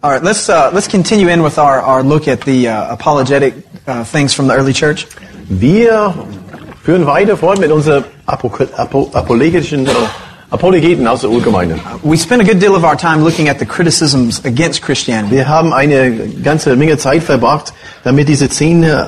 [0.00, 3.54] All right, let's uh, let's continue in with our, our look at the uh, apologetic
[3.88, 5.08] uh, things from the early church.
[5.48, 6.14] Wir
[6.84, 9.90] führen weiter fort mit unseren Apo Apo apologischen äh,
[10.50, 11.80] Apologeten aus der Urgemeinde.
[12.04, 15.34] We spent a good deal of our time looking at the criticisms against Christianity.
[15.34, 17.74] Wir haben eine ganze Menge Zeit verbracht,
[18.04, 19.04] damit diese zehn äh,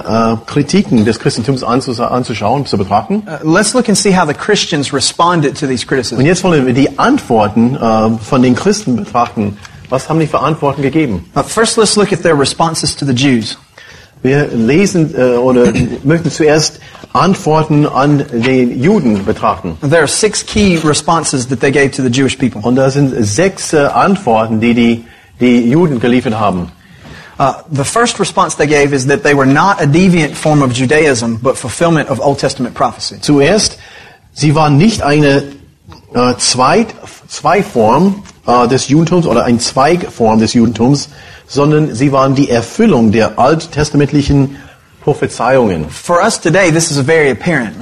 [0.46, 3.22] Kritiken des Christentums anzus anzuschauen, zu betrachten.
[3.28, 6.24] Uh, let's look and see how the Christians responded to these Und criticisms.
[6.24, 9.56] jetzt wollen wir die Antworten äh, von den Christen betrachten.
[9.90, 11.28] Was haben die für Antworten gegeben?
[11.34, 13.58] Uh, first, let's look at their responses to the Jews.
[14.22, 15.72] Wir lesen äh, oder
[16.05, 16.78] möchten zuerst
[17.12, 19.77] Antworten an den Juden betrachten.
[19.80, 22.60] There are six key responses that they gave to the Jewish people.
[22.62, 25.05] Und da sind sechs äh, Antworten, die die,
[25.41, 26.70] die Juden geliefert haben.
[27.38, 30.72] Uh, the first response they gave is that they were not a deviant form of
[30.72, 33.19] Judaism, but fulfillment of Old Testament prophecy.
[33.22, 33.78] Zuerst,
[34.34, 35.44] sie waren nicht eine
[36.12, 36.88] äh, Zweit,
[37.31, 41.11] Zweiform äh, des Judentums oder ein Zweigform des Judentums,
[41.47, 44.56] sondern sie waren die Erfüllung der alttestamentlichen
[45.03, 45.89] Prophezeiungen.
[45.89, 47.77] For us today, this is very apparent.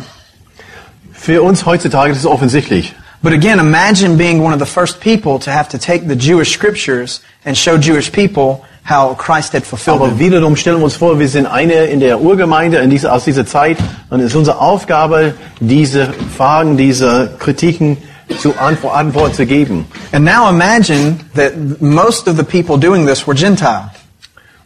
[1.13, 2.95] Für uns heutzutage ist es offensichtlich.
[3.23, 6.53] But again, imagine being one of the first people to have to take the Jewish
[6.53, 11.19] scriptures and show Jewish people how Christ had fulfilled Aber wiederum stellen wir uns vor,
[11.19, 13.79] wir sind eine in der Urgemeinde in dieser, aus dieser Zeit
[14.11, 17.97] und es ist unsere Aufgabe, diese Fragen, diese Kritiken
[18.41, 19.87] zu Antwort, Antwort zu geben.
[20.13, 23.91] And now imagine that most of the people doing this were Gentile.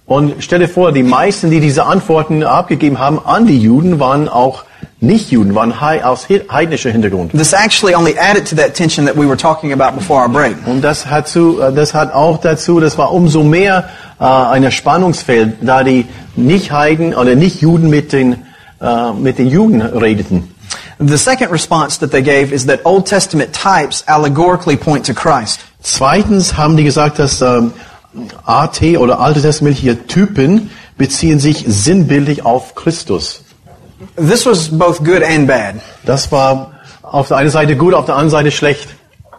[0.04, 4.28] Und stell dir vor, die meisten, die diese Antworten abgegeben haben an die Juden, waren
[4.28, 4.64] auch
[5.00, 7.32] Nicht-Juden, waren hei- aus he- heidnischer Hintergrund.
[7.32, 10.54] This actually only added to that tension that we were talking about before our break.
[10.66, 13.88] Und das hat, zu, äh, das hat auch dazu, das war umso mehr
[14.20, 16.06] äh, ein Spannungsfeld, da die
[16.36, 18.34] Nicht-Heiden oder Nicht-Juden mit den,
[18.80, 20.51] äh, mit den Juden redeten.
[21.04, 25.60] The second response that they gave is that Old Testament types allegorically point to Christ.
[25.80, 27.72] Zweitens haben die gesagt, dass ähm,
[28.44, 33.42] AT oder Alte Testamentliche Typen beziehen sich sinnbildlich auf Christus.
[34.16, 35.76] This was both good and bad.
[36.04, 38.88] Das war auf der einen Seite gut, auf der anderen Seite schlecht.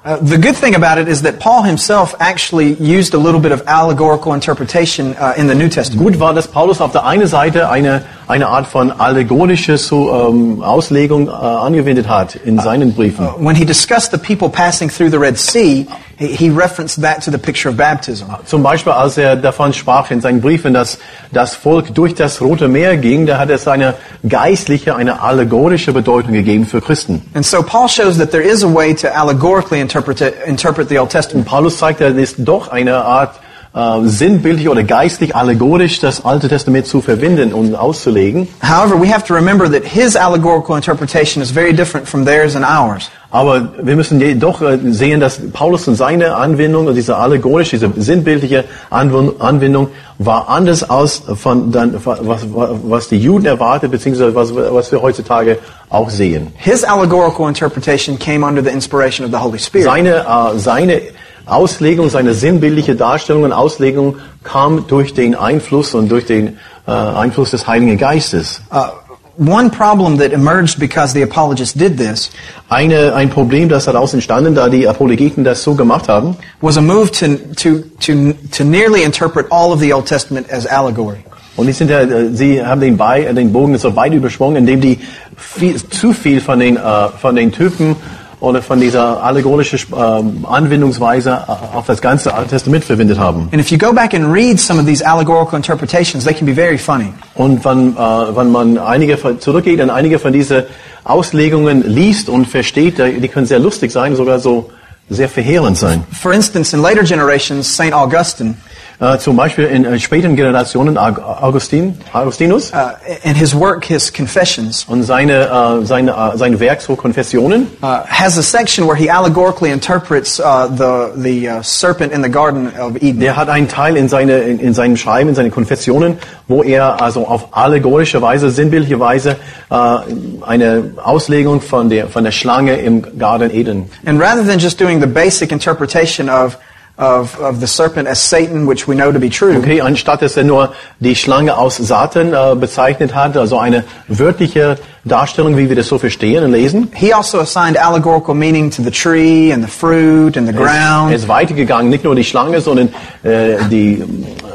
[0.06, 3.54] Uh, the good thing about it is that Paul himself actually used a little bit
[3.54, 6.06] of allegorical interpretation uh, in the New Testament.
[6.06, 10.62] Gut war, dass Paulus auf der einen Seite eine, eine Art von allegorische so, ähm,
[10.62, 13.30] Auslegung äh, angewendet hat in seinen Briefen.
[13.38, 15.88] When he discussed the people passing through the Red Sea,
[16.18, 18.26] he, referenced that to the picture of baptism.
[18.46, 21.00] Zum Beispiel, als er davon sprach in seinen Briefen, dass
[21.32, 23.96] das Volk durch das Rote Meer ging, da hat es eine
[24.28, 27.22] geistliche, eine allegorische Bedeutung gegeben für Christen.
[27.34, 31.10] And so Paul shows that there is a way to allegorically interpret, interpret the Old
[31.10, 31.48] Testament.
[31.48, 33.40] Paulus zeigt, es ist doch eine Art
[33.76, 38.48] äh, sinnbildlich oder geistlich allegorisch das Alte Testament zu verwenden und auszulegen.
[38.62, 42.64] However, we have to remember that his allegorical interpretation is very different from theirs and
[42.64, 43.10] ours.
[43.34, 47.92] Aber wir müssen jedoch äh, sehen, dass Paulus und seine Anwendung, und diese allegorische, diese
[47.98, 49.88] sinnbildliche Anwend- Anwendung,
[50.20, 55.58] war anders aus von dann, was, was die Juden erwartet, beziehungsweise was, was wir heutzutage
[55.90, 56.54] auch sehen.
[56.58, 59.86] His allegorical interpretation came under the inspiration of the Holy Spirit.
[59.86, 61.02] Seine, äh, seine
[61.48, 67.50] Auslegung, seine sinnbildliche Darstellung und Auslegung kam durch den Einfluss und durch den äh, Einfluss
[67.50, 68.62] des Heiligen Geistes.
[68.72, 68.90] Uh,
[69.38, 72.32] one problem that emerged because the apologists did this
[72.70, 76.82] Eine, ein Problem, das daraus entstanden, da die Apologeten das so gemacht haben, was a
[76.82, 81.24] move to, to, to, to nearly interpret all of the Old Testament as allegory.
[81.56, 84.82] Und die sind ja, äh, sie haben den, Bei, den Bogen so weit übersprungen, indem
[84.82, 85.00] die
[85.38, 87.96] viel, zu viel von den, äh, von den Typen
[88.44, 93.48] oder von dieser allegorischen ähm, Anwendungsweise auf das ganze Alte Testament verwendet haben.
[93.54, 96.54] And if you go back and read some of these allegorical interpretations, they can be
[96.54, 97.14] very funny.
[97.36, 100.64] Und wenn, äh, wenn man einige von, zurückgeht und einige von diesen
[101.06, 104.70] Auslegungen liest und versteht, die können sehr lustig sein, sogar so
[105.10, 106.04] sehr verheerend sein.
[106.12, 107.94] For instance, in later generations, St.
[107.94, 108.56] Augustine,
[109.00, 112.92] Äh, zum Beispiel in äh, späteren Generationen Aug- Augustin, Augustinus uh,
[113.24, 115.48] in his work, his Confessions, und seine,
[115.82, 120.68] äh, seine, sein Werk so Konfessionen uh, has a section where he allegorically interprets uh,
[120.68, 123.20] the, the uh, serpent in the Garden of Eden.
[123.20, 127.02] Der hat einen Teil in, seine, in, in seinem Schreiben, in seinen Konfessionen, wo er
[127.02, 129.38] also auf allegorische Weise, sinnbildliche Weise
[129.70, 133.90] eine Auslegung von der, von der Schlange im Garten Eden.
[134.06, 136.58] And rather than just doing the basic interpretation of
[136.98, 140.38] of, of the serpent as Satan, which we know to be true, Okay, anstatt dass
[140.38, 145.76] er nur die Schlange aus Satan äh, bezeichnet hat, also eine wörtliche Darstellung, wie wir
[145.76, 146.90] das so verstehen und lesen.
[146.94, 151.14] he also assigned allegorical meaning to the tree and the fruit and the Er ground.
[151.14, 152.90] ist weitergegangen, nicht nur die Schlange, sondern
[153.24, 154.04] äh, die,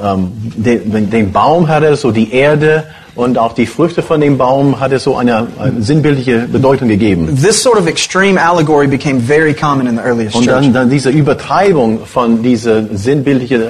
[0.02, 2.84] ähm, den, den Baum hat er, so die Erde
[3.18, 7.36] und auch die Früchte von dem Baum hat er so eine, eine sinnbildliche Bedeutung gegeben.
[7.42, 11.10] This sort of extreme allegory became very common in the earliest Und dann, dann diese
[11.10, 13.66] Übertreibung von dieser sinnbildlichen äh,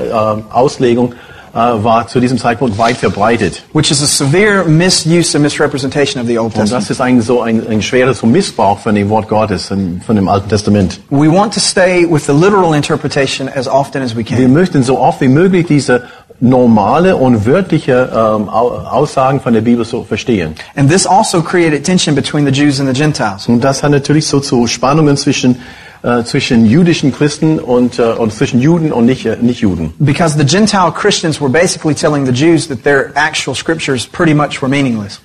[0.53, 1.15] Auslegung
[1.55, 3.63] äh, war zu diesem Zeitpunkt weit verbreitet.
[3.73, 6.83] which is a severe misuse and misrepresentation of the Old Und Testament.
[6.85, 10.29] das ist ein, so ein, ein schweres Missbrauch von dem Wort Gottes, von von dem
[10.29, 11.01] Alten Testament.
[11.09, 14.53] We want to stay with the literal interpretation as often as we Wir can.
[14.53, 16.03] möchten so oft wie möglich diese
[16.41, 20.55] normale und wörtliche ähm, Au- Aussagen von der Bibel so verstehen.
[20.77, 23.49] And this also created tension between the Jews and the Gentiles.
[23.49, 25.57] Und das hat natürlich so zu Spannungen zwischen,
[26.03, 29.93] äh, zwischen jüdischen Christen und, äh, und zwischen Juden und nicht, äh, nicht Juden.
[29.99, 34.63] Because the Gentile Christians were basically telling the Jews that their actual scriptures pretty much
[34.63, 35.21] were meaningless.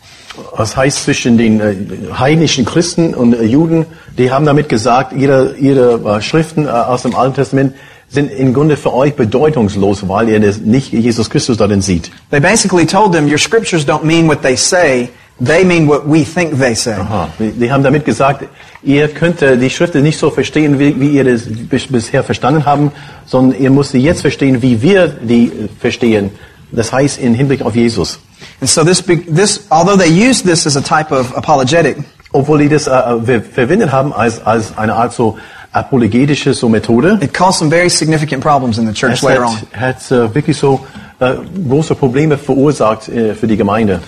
[0.57, 1.75] Das heißt, zwischen den äh,
[2.18, 3.86] heidnischen Christen und äh, Juden,
[4.18, 7.75] die haben damit gesagt, ihre, ihre äh, Schriften äh, aus dem Alten Testament
[8.13, 12.12] sind im Grunde für euch bedeutungslos, weil ihr das nicht Jesus Christus darin seht.
[12.30, 15.10] They basically told them, your scriptures don't mean what they say,
[15.44, 16.94] they mean what we think they say.
[16.94, 17.27] Aha.
[17.39, 18.45] Die, haben damit gesagt,
[18.83, 22.65] ihr könnt äh, die Schriften nicht so verstehen, wie, wie ihr das bis, bisher verstanden
[22.65, 22.92] haben,
[23.25, 26.30] sondern ihr müsst sie jetzt verstehen, wie wir die äh, verstehen.
[26.71, 28.19] Das heißt, in Hinblick auf Jesus.
[28.62, 31.98] And so this, this, although they used this as a type of apologetic,
[32.33, 32.92] Obwohl die das äh,
[33.24, 35.38] ver verwendet haben als, als eine Art so
[35.74, 39.58] apologetische so Methode, it caused some very significant problems in the church es later on.
[39.74, 40.86] hat, hat äh, wirklich so
[41.20, 41.34] äh,
[41.68, 44.00] große Probleme verursacht äh, für die Gemeinde.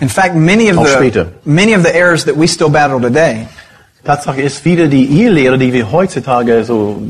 [0.00, 1.26] In fact, many of Auch the später.
[1.44, 3.46] many of the errors that we still battle today
[4.04, 7.00] Tatsache ist, viele die Ehelehre, die wir heutzutage so,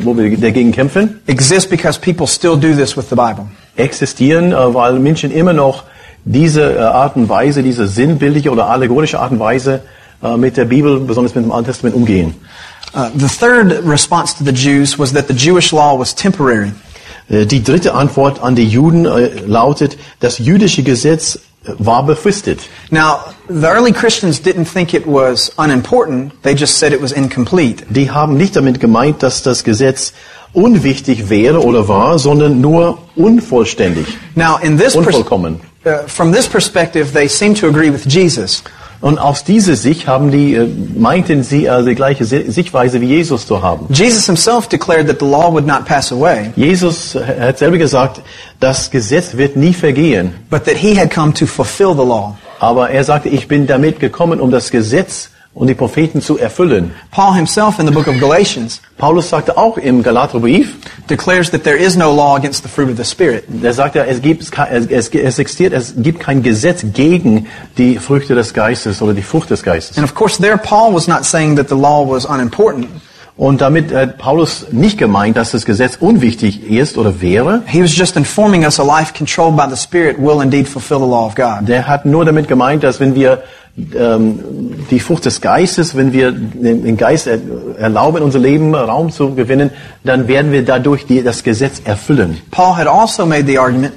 [0.00, 3.46] wo wir dagegen kämpfen, exist because people still do this with the Bible.
[3.76, 5.84] existieren, äh, weil Menschen immer noch
[6.24, 9.82] diese äh, Art und Weise, diese sinnbildliche oder allegorische Art und Weise
[10.22, 12.34] äh, mit der Bibel, besonders mit dem Alten Testament umgehen.
[12.94, 16.72] Uh, the third response to the Jews was that the Jewish law was temporary.
[17.28, 21.36] Äh, Die dritte Antwort an die Juden äh, lautet, das jüdische Gesetz
[21.66, 22.60] äh, war befristet.
[22.90, 23.18] Now,
[23.48, 27.84] the early Christians didn't think it was unimportant; they just said it was incomplete.
[27.90, 30.12] Die haben nicht damit gemeint, dass das Gesetz
[30.54, 34.06] unwichtig wäre oder war, sondern nur unvollständig.
[34.34, 35.60] Now, in this Unvollkommen.
[35.84, 38.62] uh, from this perspective, they seem to agree with Jesus.
[39.00, 40.66] Und aus dieser Sicht haben die, äh,
[40.96, 43.86] meinten sie also die gleiche Si- Sichtweise wie Jesus zu haben.
[43.92, 48.20] Jesus himself declared that the law would not pass away, Jesus hat selber gesagt,
[48.58, 50.34] das Gesetz wird nie vergehen.
[50.50, 52.36] but that he had come to fulfill the law.
[52.58, 56.92] Aber er sagte, ich bin damit gekommen, um das Gesetz und die Propheten zu erfüllen.
[57.10, 60.76] Paul himself in the book of Galatians Paulus sagte auch im Galaterbrief,
[61.08, 63.44] declares that there is no law against the fruit of the Spirit.
[63.48, 67.46] der sagte, es gibt, es, existiert, es gibt kein Gesetz gegen
[67.76, 69.96] die Früchte des Geistes oder die Frucht des Geistes.
[69.96, 72.88] And of course, there Paul was not saying that the law was unimportant.
[73.36, 77.62] Und damit hat Paulus nicht gemeint, dass das Gesetz unwichtig ist oder wäre.
[77.66, 81.06] He was just informing us a life controlled by the Spirit will indeed fulfill the
[81.06, 81.68] law of God.
[81.68, 83.44] Der hat nur damit gemeint, dass wenn wir
[83.80, 87.38] die Frucht des Geistes, wenn wir den Geist er,
[87.78, 89.70] erlauben, in unser Leben Raum zu gewinnen,
[90.02, 92.38] dann werden wir dadurch die, das Gesetz erfüllen.
[92.50, 93.92] Paul had also made the argument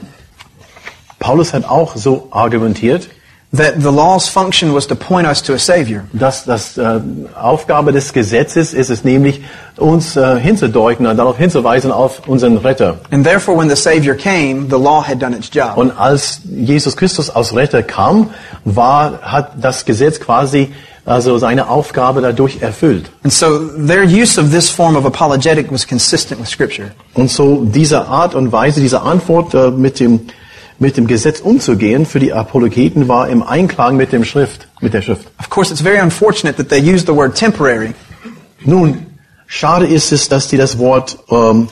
[1.22, 3.08] Paulus hat auch so argumentiert,
[3.54, 6.06] that the law's function was to point us to a Savior.
[6.14, 7.02] dass das äh,
[7.36, 9.42] Aufgabe des Gesetzes ist es nämlich,
[9.78, 13.00] uns äh, hinzudeuten, und darauf hinzuweisen auf unseren Retter.
[13.12, 15.78] And therefore, when the Savior came, the law had done its job.
[15.78, 18.30] Und als Jesus Christus als Retter kam,
[18.64, 20.72] war, hat das Gesetz quasi
[21.04, 23.10] also seine Aufgabe dadurch erfüllt.
[23.24, 26.92] And so their use of this form of apologetic was consistent with Scripture.
[27.16, 30.22] Und so diese Art und Weise, diese Antwort äh, mit dem
[30.82, 35.04] mit dem Gesetz umzugehen für die Apologeten war im Einklang mit dem Schrift, mit der
[35.04, 35.28] Schrift.
[35.40, 37.94] Of course, it's very unfortunate that they used the word temporary
[38.66, 39.06] Nun,
[39.46, 41.68] schade ist es, dass die das Wort ähm,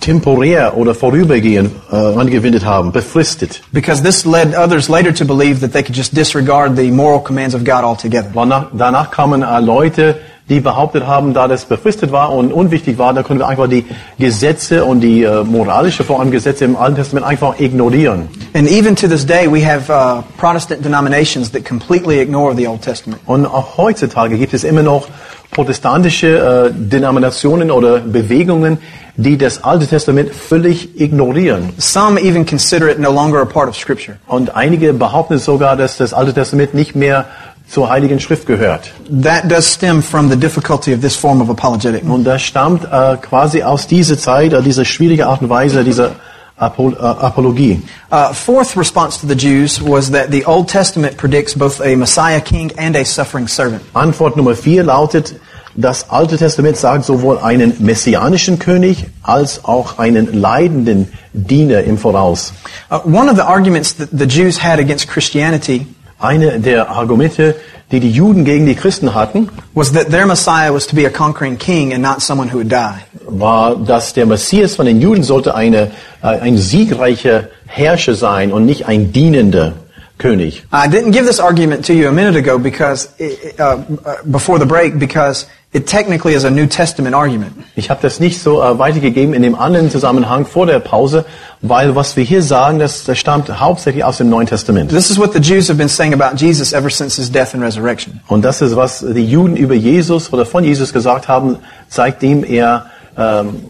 [0.00, 3.62] temporär oder vorübergehend äh, angewendet haben, befristet.
[3.72, 7.54] because this led others later to believe that they could just disregard the moral commands
[7.54, 8.30] of God altogether.
[8.34, 13.22] Danach, danach kamen Leute, die behauptet haben, da das befristet war und unwichtig war, da
[13.22, 13.84] können wir einfach die
[14.18, 18.28] Gesetze und die äh, moralische vor allem Gesetze im Alten Testament einfach ignorieren.
[18.54, 22.82] And even to this day, we have uh, Protestant denominations that completely ignore the Old
[22.82, 23.20] Testament.
[23.26, 25.06] Und auch heutzutage gibt es immer noch
[25.52, 28.78] protestantische äh, Denominationen oder Bewegungen,
[29.16, 31.72] die das Alte Testament völlig ignorieren.
[31.76, 34.16] Some even consider it no longer a part of Scripture.
[34.26, 37.26] Und einige behaupten sogar, dass das Alte Testament nicht mehr
[37.72, 38.92] zur Heiligen Schrift gehört.
[39.22, 42.04] That does stem from the difficulty of this form of apologetic.
[42.04, 46.16] Und das stammt äh, quasi aus dieser Zeit, äh, dieser schwierige Art und Weise, dieser
[46.58, 47.80] Apo äh, Apologie.
[48.10, 52.40] Uh, fourth response to the Jews was that the Old Testament predicts both a Messiah
[52.40, 53.80] king and a suffering servant.
[53.94, 55.34] Antwort Nummer vier lautet,
[55.74, 62.52] das Alte Testament sagt sowohl einen messianischen König als auch einen leidenden Diener im Voraus.
[62.90, 65.86] Uh, one of the arguments that the Jews had against Christianity
[66.22, 67.56] Eine der Argumente,
[67.90, 71.10] die die Juden gegen die Christen hatten, was that their Messiah was to be a
[71.10, 73.00] conquering king and not someone who would die.
[73.26, 75.90] war, dass der Messias von den Juden sollte eine,
[76.22, 79.74] äh, ein siegreicher Herrscher sein und nicht ein dienender
[80.18, 80.64] König.
[80.72, 84.58] I didn't give this argument to you a minute ago because it, uh, uh, before
[84.58, 87.52] the break because it technically is a New Testament argument.
[87.76, 91.24] Ich habe das nicht so äh, weitergegeben in dem anderen Zusammenhang vor der Pause,
[91.62, 94.90] weil was wir hier sagen, das, das stammt hauptsächlich aus dem Neuen Testament.
[94.90, 97.62] This is what the Jews have been saying about Jesus ever since his death and
[97.62, 98.20] resurrection.
[98.28, 101.56] Und das ist, was die Juden über Jesus oder von Jesus gesagt haben,
[101.88, 102.86] seitdem er
[103.16, 103.62] ähm,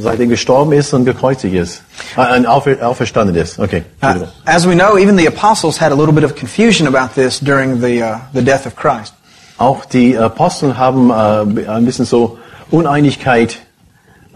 [0.00, 1.82] seitdem gestorben ist und gekreuzigt ist,
[2.16, 3.58] äh, aufer, auferstanden ist.
[3.58, 3.84] Okay.
[4.02, 7.40] Uh, as we know, even the apostles had a little bit of confusion about this
[7.40, 9.14] during the uh, the death of Christ.
[9.62, 12.36] Auch die Apostel haben äh, ein bisschen so
[12.72, 13.58] Uneinigkeit.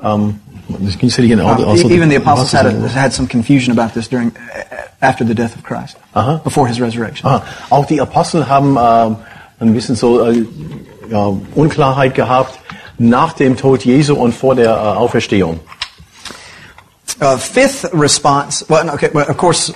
[0.01, 1.41] Das can you say it again?
[1.41, 5.25] Uh, Also- even the apostles had, a, had some confusion about this during uh, after
[5.25, 6.41] the death of Christ, Aha.
[6.45, 7.27] before his resurrection.
[7.29, 7.43] Aha.
[7.71, 9.17] Auch die Apostel haben ähm,
[9.59, 10.45] ein bisschen so äh,
[11.57, 12.61] Unklarheit gehabt
[12.99, 15.59] nach dem Tod Jesu und vor der äh, Auferstehung.
[17.21, 19.73] Uh, fifth response, well, okay, well, of course,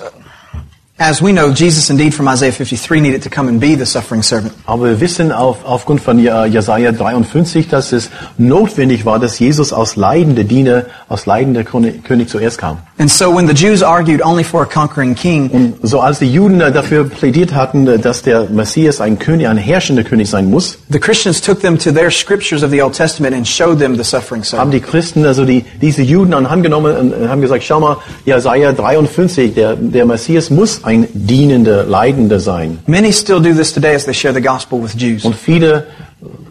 [1.03, 4.23] as we know, Jesus indeed from Isaiah 53 needed to come and be the suffering
[4.23, 4.53] servant.
[4.67, 9.73] Aber wir wissen auf, aufgrund von Ja- Jesaja 53, dass es notwendig war, dass Jesus
[9.73, 12.79] aus leidender Diener, aus leidender König zuerst kam.
[12.99, 16.31] And so when the Jews argued only for a conquering king, Und so als die
[16.31, 20.99] Juden dafür plädiert hatten, dass der Messias ein König, ein herrschender König sein muss, the
[21.01, 24.43] Christians took them to their scriptures of the Old Testament and showed them the suffering
[24.43, 24.75] haben servant.
[24.75, 28.73] die Christen, also die, diese Juden an Hand genommen und haben gesagt, schau mal, Jesaja
[28.73, 32.79] 53, der, der Messias muss ein dienender, leidender sein.
[32.87, 35.25] Many still do this today as they share the gospel with Jews.
[35.25, 35.87] Und viele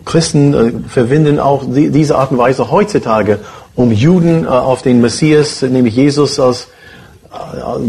[0.05, 3.39] Christen äh, verwenden auch die, diese Art und Weise heutzutage,
[3.75, 6.78] um Juden äh, auf den Messias, nämlich Jesus, aus äh,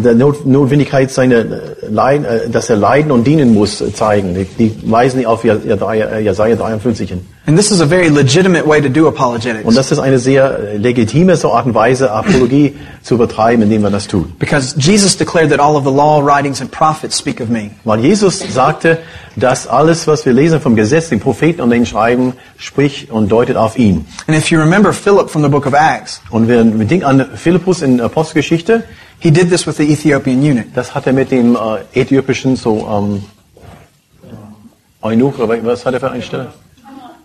[0.04, 1.46] der Not, Notwendigkeit seiner äh,
[1.88, 4.46] Leid, äh, dass er leiden und dienen muss, äh, zeigen.
[4.58, 7.26] Die, weisen auf Jesaja Jesaja 53 hin.
[7.46, 9.64] And this is a very legitimate way to do apologetics.
[9.64, 13.92] Und das ist eine sehr legitime so Art und Weise, Apologie zu betreiben, indem man
[13.92, 14.38] das tut.
[14.38, 17.70] Because Jesus declared that all of the law, writings, and prophets speak of me.
[17.84, 18.98] Weil Jesus sagte,
[19.36, 23.56] dass alles, was wir lesen vom Gesetz, den Propheten und den Schreiben, spricht und deutet
[23.56, 24.04] auf ihn.
[24.26, 27.26] And if you remember Philip from the book of Acts, Und wir, wir denken an
[27.34, 28.84] Philippus in Apostelgeschichte,
[29.20, 30.64] he did this with the Ethiopian eunuch.
[30.74, 33.22] das hat er mit dem äh, äthiopischen so ähm,
[35.02, 36.48] Eunuch, oder was hat er für eine Stelle?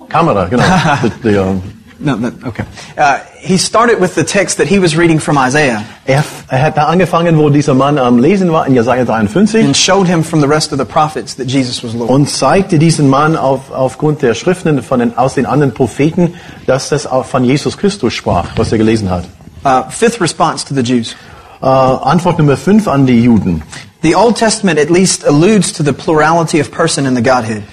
[0.08, 0.64] Kamera, genau.
[1.24, 1.56] Der, der,
[1.98, 2.66] No, that, okay.
[2.98, 6.76] Uh, he started with the text that he was reading from Isaiah er, er hat
[6.76, 10.42] da angefangen, wo dieser Mann am Lesen war, in Jesaja 53, and showed him from
[10.42, 12.10] the rest of the prophets that Jesus was Lord.
[12.10, 16.34] und zeigte diesen Mann auf, aufgrund der Schriften von den, aus den anderen Propheten,
[16.68, 19.24] dass das auch von Jesus Christus sprach, was er gelesen hat.
[19.64, 21.16] Uh, fifth response to the Jews.
[21.62, 23.62] Äh, Antwort Nummer 5 an die Juden.
[24.02, 27.64] The Old Testament at least alludes to the plurality of person in the Godhead.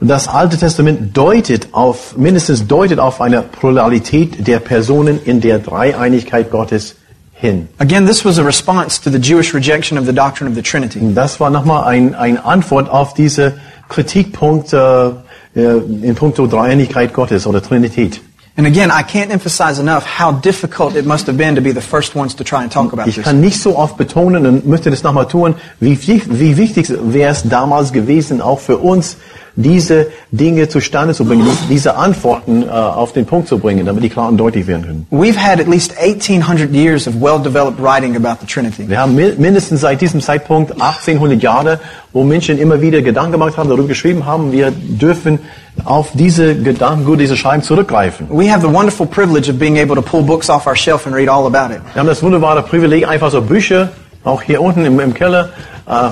[0.00, 6.50] Das Alte Testament deutet auf, mindestens deutet auf eine Pluralität der Personen in der Dreieinigkeit
[6.50, 6.96] Gottes
[7.32, 7.68] hin.
[7.78, 11.00] Again, this was a response to the Jewish rejection of the doctrine of the Trinity.
[11.14, 13.54] Das war nochmal ein, eine Antwort auf diese
[13.88, 15.10] Kritikpunkt äh,
[15.54, 18.20] in puncto Dreieinigkeit Gottes oder Trinität.
[18.58, 21.82] And again, I can't emphasize enough how difficult it must have been to be the
[21.82, 23.24] first ones to try and talk about Ich this.
[23.24, 27.42] kann nicht so oft betonen und möchte das nochmal tun, wie, wie wichtig wäre es
[27.42, 29.18] damals gewesen, auch für uns,
[29.56, 34.10] diese Dinge zustande zu bringen, diese Antworten äh, auf den Punkt zu bringen, damit die
[34.10, 35.06] klar und deutlich werden können.
[35.10, 38.88] We've had at least 1800 years of well-developed writing about the Trinity.
[38.88, 41.80] Wir haben mi- mindestens seit diesem Zeitpunkt 1800 Jahre,
[42.12, 45.38] wo Menschen immer wieder Gedanken gemacht haben, darüber geschrieben haben, wir dürfen
[45.84, 48.26] auf diese Gedankengut, diese Schreiben zurückgreifen.
[48.30, 51.14] We have the wonderful privilege of being able to pull books off our shelf and
[51.14, 51.80] read all about it.
[51.94, 53.88] Wir haben das wunderbare Privileg, einfach so Bücher,
[54.24, 55.50] auch hier unten im, im Keller,
[55.88, 56.08] äh,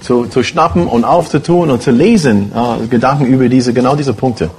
[0.00, 4.50] zu, zu schnappen und aufzutun und zu lesen, äh, Gedanken über diese, genau diese Punkte.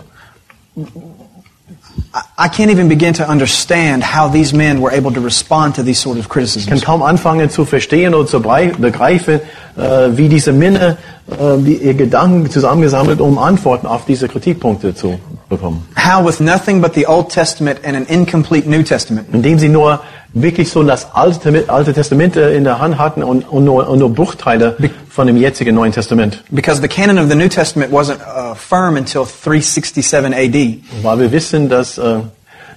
[2.13, 6.01] I- can't even begin to understand how these men were able to respond to these
[6.01, 6.81] sort of Ich kann criticisms.
[6.83, 9.39] kaum anfangen zu verstehen oder zu begreifen,
[9.77, 10.97] äh, wie diese Männer
[11.29, 15.19] äh, die, ihr Gedanken zusammengesammelt, um Antworten auf diese Kritikpunkte zu
[15.51, 15.85] bekommen.
[15.95, 20.01] How, with nothing but the Old Testament and an incomplete New Testament, Indem sie nur
[20.33, 23.99] wirklich so das Alte, Alte Testament äh, in der Hand hatten und, und, nur, und
[23.99, 24.75] nur Bruchteile
[25.09, 26.43] von dem jetzigen Neuen Testament.
[26.51, 30.79] because the canon of the New Testament wasn't uh, firm until 367 AD.
[31.03, 32.19] Weil wir wissen, dass äh,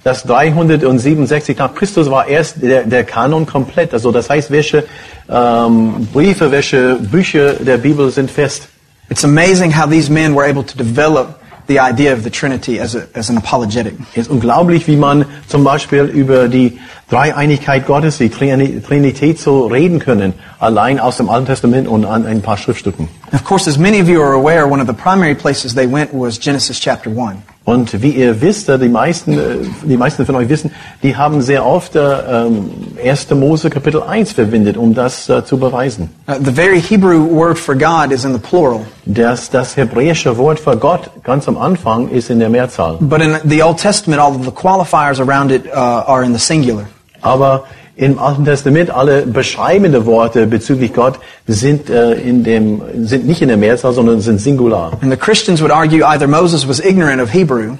[0.03, 3.93] das 367 nach Christus war erst der, der Kanon komplett.
[3.93, 4.83] Also das heißt, welche
[5.29, 8.67] ähm, Briefe, welche Bücher der Bibel sind fest.
[9.09, 12.95] It's amazing how these men were able to develop the idea of the Trinity as,
[12.95, 13.93] a, as an apologetic.
[14.15, 16.79] Es unglaublich, wie man zum Beispiel über die
[17.09, 22.41] Dreieinigkeit Gottes, die Trinität so reden können, allein aus dem Alten Testament und an ein
[22.41, 23.07] paar Schriftstücken.
[23.31, 26.11] Of course, as many of you are aware, one of the primary places they went
[26.13, 27.54] was Genesis chapter 1.
[27.65, 29.41] Und wie ihr wisst, äh, die meisten, äh,
[29.83, 31.99] die meisten von euch wissen, die haben sehr oft äh,
[32.45, 32.69] ähm,
[33.03, 33.31] 1.
[33.31, 36.11] Mose Kapitel 1 verwendet, um das zu beweisen.
[36.27, 40.59] Uh, the very Hebrew word for God is in the plural, Das, das hebräische Wort
[40.59, 42.97] für Gott ganz am Anfang ist in der Mehrzahl.
[42.99, 46.39] but in the Old Testament, all of the qualifiers around it uh, are in the
[46.39, 46.85] singular.
[47.21, 47.63] Aber
[47.97, 53.47] im Alten Testament alle beschreibende Worte bezüglich Gott sind, äh, in dem, sind nicht in
[53.47, 54.91] der Mehrzahl, sondern sind singular.
[55.01, 57.77] And the Christians would argue either Moses was ignorant of Hebrew,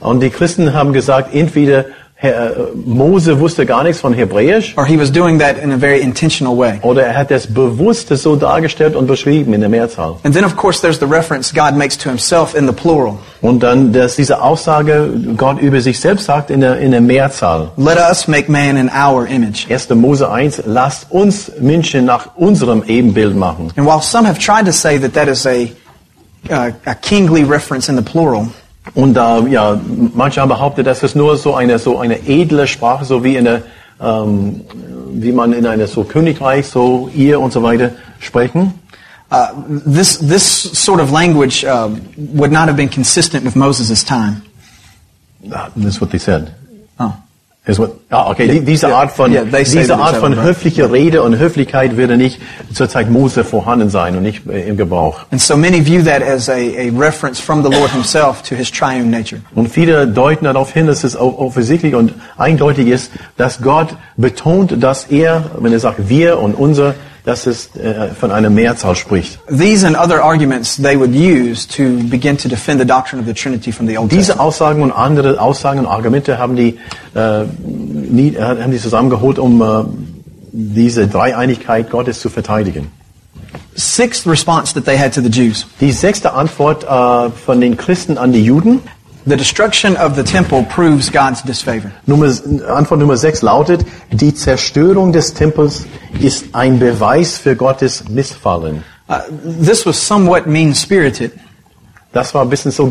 [0.00, 1.86] Und die Christen haben gesagt, entweder
[2.74, 6.58] Mose wusste gar nichts von Hebräisch or he was doing that in a very intentional
[6.58, 6.80] way.
[6.82, 10.16] oder er hat das bewusst so dargestellt und beschrieben in der Mehrzahl.
[10.24, 13.18] And then, of course, there's the reference God makes to himself in the plural.
[13.40, 17.70] Und dann, dass diese Aussage Gott über sich selbst sagt in der, in der Mehrzahl.
[17.76, 19.70] Let us make man in our image.
[19.70, 19.88] 1.
[19.90, 23.70] Mose 1, lasst uns Menschen nach unserem Ebenbild machen.
[23.76, 25.70] And while some have tried to say that that is a,
[26.50, 28.48] uh, a kingly reference in the plural,
[28.94, 29.80] Und da, ja,
[30.14, 33.44] manche haben behauptet, dass es nur so eine, so eine edle Sprache, so wie in
[33.44, 33.62] der,
[34.00, 34.62] ähm,
[35.12, 38.74] wie man in einer so Königreich, so ihr und so weiter sprechen.
[39.30, 44.42] uh, this, this sort of language uh, would not have been consistent with Moses' time.
[45.52, 46.54] Ah, That's what they said.
[47.68, 51.22] Is what, ah, okay, die, diese Yeah, Art von, yeah, diese Art von höflicher Rede
[51.22, 52.40] und Höflichkeit würde nicht
[52.72, 55.26] zur Zeit Mose vorhanden sein und nicht äh, im Gebrauch.
[55.30, 58.70] And so many view that as a, a reference from the Lord himself to his
[58.70, 59.42] triune nature.
[59.54, 64.82] Und viele deuten darauf hin, dass es auch offensichtlich und eindeutig ist, dass Gott betont,
[64.82, 66.94] dass er, wenn er sagt wir und unser,
[67.28, 69.38] dass es äh, von einer Mehrzahl spricht.
[69.48, 73.34] These and other arguments they would use to begin to defend the doctrine of the
[73.34, 74.40] Trinity from the Old Diese Testament.
[74.40, 76.78] Aussagen und andere Aussagen und Argumente haben die,
[77.14, 79.84] äh, nie, äh, haben die zusammengeholt, um äh,
[80.52, 82.90] diese Dreieinigkeit Gottes zu verteidigen.
[83.76, 85.66] Sixth response that they had to the Jews.
[85.82, 88.80] Die sechste Antwort äh, von den Christen an die Juden,
[89.28, 91.92] The destruction of the temple proves God's disfavor.
[92.06, 92.28] Nummer,
[92.66, 95.84] Antwort Nummer sechs lautet, die Zerstörung des Tempels
[96.18, 98.84] ist ein Beweis für Gottes Missfallen.
[99.06, 99.18] Uh,
[99.60, 101.32] this was somewhat mean-spirited
[102.12, 102.90] Das war ein bisschen so,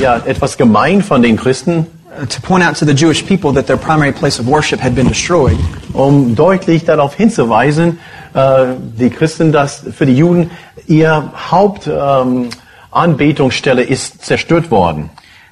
[0.00, 1.86] ja, etwas gemein von den Christen,
[2.18, 4.94] uh, to point out to the Jewish people that their primary place of worship had
[4.94, 5.58] been destroyed.
[5.92, 7.98] um deutlich darauf hinzuweisen,
[8.34, 8.66] äh,
[8.98, 10.50] die Christen, dass für die Juden
[10.86, 12.50] ihr Hauptanbetungsstelle ähm,
[12.90, 15.10] Anbetungsstelle ist zerstört worden.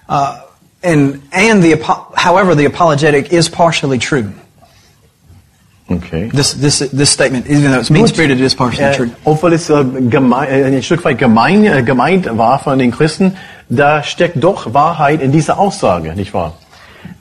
[0.08, 0.40] Uh,
[0.82, 1.76] and and the
[2.16, 4.32] however the apologetic is partially true.
[5.88, 6.28] Okay.
[6.32, 9.10] This this this statement, even though it's mean-spirited, it is partially Äh, true.
[9.24, 13.36] obwohl es äh, gemein, ein Stück weit gemein, äh, gemeint war von den Christen,
[13.68, 16.54] da steckt doch Wahrheit in dieser Aussage, nicht wahr?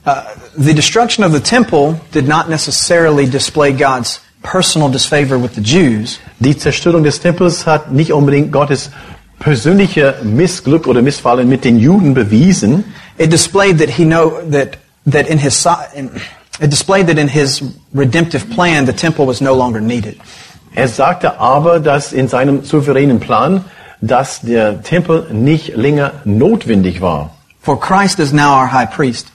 [0.07, 0.21] Uh,
[0.57, 6.19] the destruction of the temple did not necessarily display God's personal disfavor with the Jews,
[6.39, 8.89] Die Zerstörung des Tempels hat nicht unbedingt Gottes
[9.39, 12.83] persönliche Missglück oder Missfallen mit den Juden bewiesen.
[13.17, 15.65] it displayed that he know that that in his
[16.59, 17.61] it displayed that in his
[17.93, 20.17] redemptive plan the temple was no longer needed.
[20.75, 23.63] Er sagte aber, dass in seinem souveränen Plan,
[24.01, 29.27] dass der Tempel nicht länger notwendig war, For Christ is now our high priest.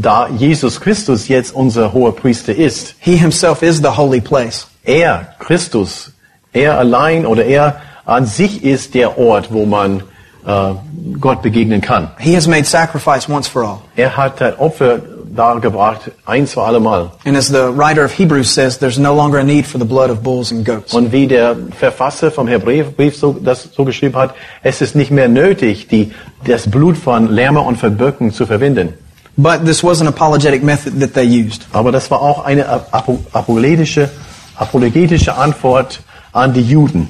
[0.00, 2.94] da Jesus Christus jetzt unser hoher Priester ist.
[3.00, 4.66] He himself is the holy place.
[4.84, 6.12] Er, Christus,
[6.52, 10.02] er allein oder er an sich ist der Ort, wo man
[10.46, 10.72] äh,
[11.20, 12.10] Gott begegnen kann.
[12.18, 13.78] He has made sacrifice once for all.
[13.96, 14.98] Er hat ein Opfer
[15.34, 17.12] dargebracht, eins für allemal.
[17.24, 20.10] And as the writer of Hebrews says, there's no longer a need for the blood
[20.10, 20.92] of bulls and goats.
[20.92, 25.28] Und wie der Verfasser vom Hebräerbrief so, das so geschrieben hat, es ist nicht mehr
[25.28, 26.10] nötig, die,
[26.44, 28.94] das Blut von Lämmer und von Böcken zu verwenden.
[29.36, 31.64] But this was an apologetic method that they used.
[31.72, 34.10] Aber das war auch eine apo- apologetische,
[34.56, 36.00] apologetische Antwort
[36.32, 37.08] an die Juden.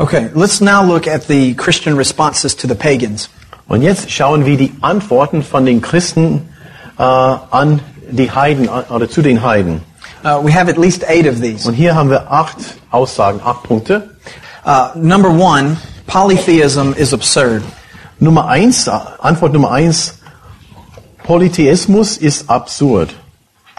[0.00, 3.28] Okay, let's now look at the Christian responses to the pagans.
[3.66, 6.48] Und jetzt schauen wir die Antworten von den Christen
[6.96, 9.80] äh, an die Heiden an- oder zu den Heiden.
[10.24, 11.66] Uh, we have at least eight of these.
[11.66, 12.56] Und hier haben wir acht
[12.92, 14.10] Aussagen, acht Punkte.
[14.64, 17.62] Uh, number one, polytheism is absurd.
[18.20, 20.18] Nummer eins, Antwort Nummer eins,
[21.24, 23.14] Polytheismus ist absurd.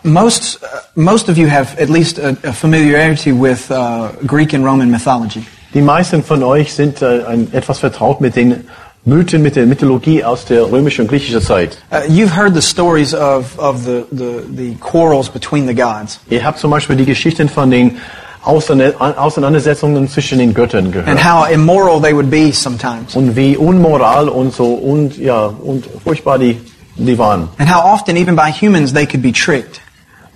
[0.03, 4.65] Most, uh, most of you have at least a, a familiarity with uh, Greek and
[4.65, 5.45] Roman mythology.
[5.73, 8.67] Die meisten von euch sind äh, ein, etwas vertraut mit den
[9.05, 11.77] Mythen, mit der Mythologie aus der römischen und griechischen Zeit.
[11.91, 16.43] Uh, you've heard the stories of, of the, the, the quarrels between the gods Ihr
[16.43, 17.97] habt zum Beispiel die Geschichten von den
[18.43, 21.23] Auseinand- Auseinandersetzungen zwischen den Göttern and gehört.
[21.23, 23.15] how immoral they would be sometimes.
[23.15, 26.57] Und wie unmoral und so und ja und furchtbar die,
[26.95, 27.49] die waren.
[27.57, 29.81] And how often, even by humans, they could be tricked.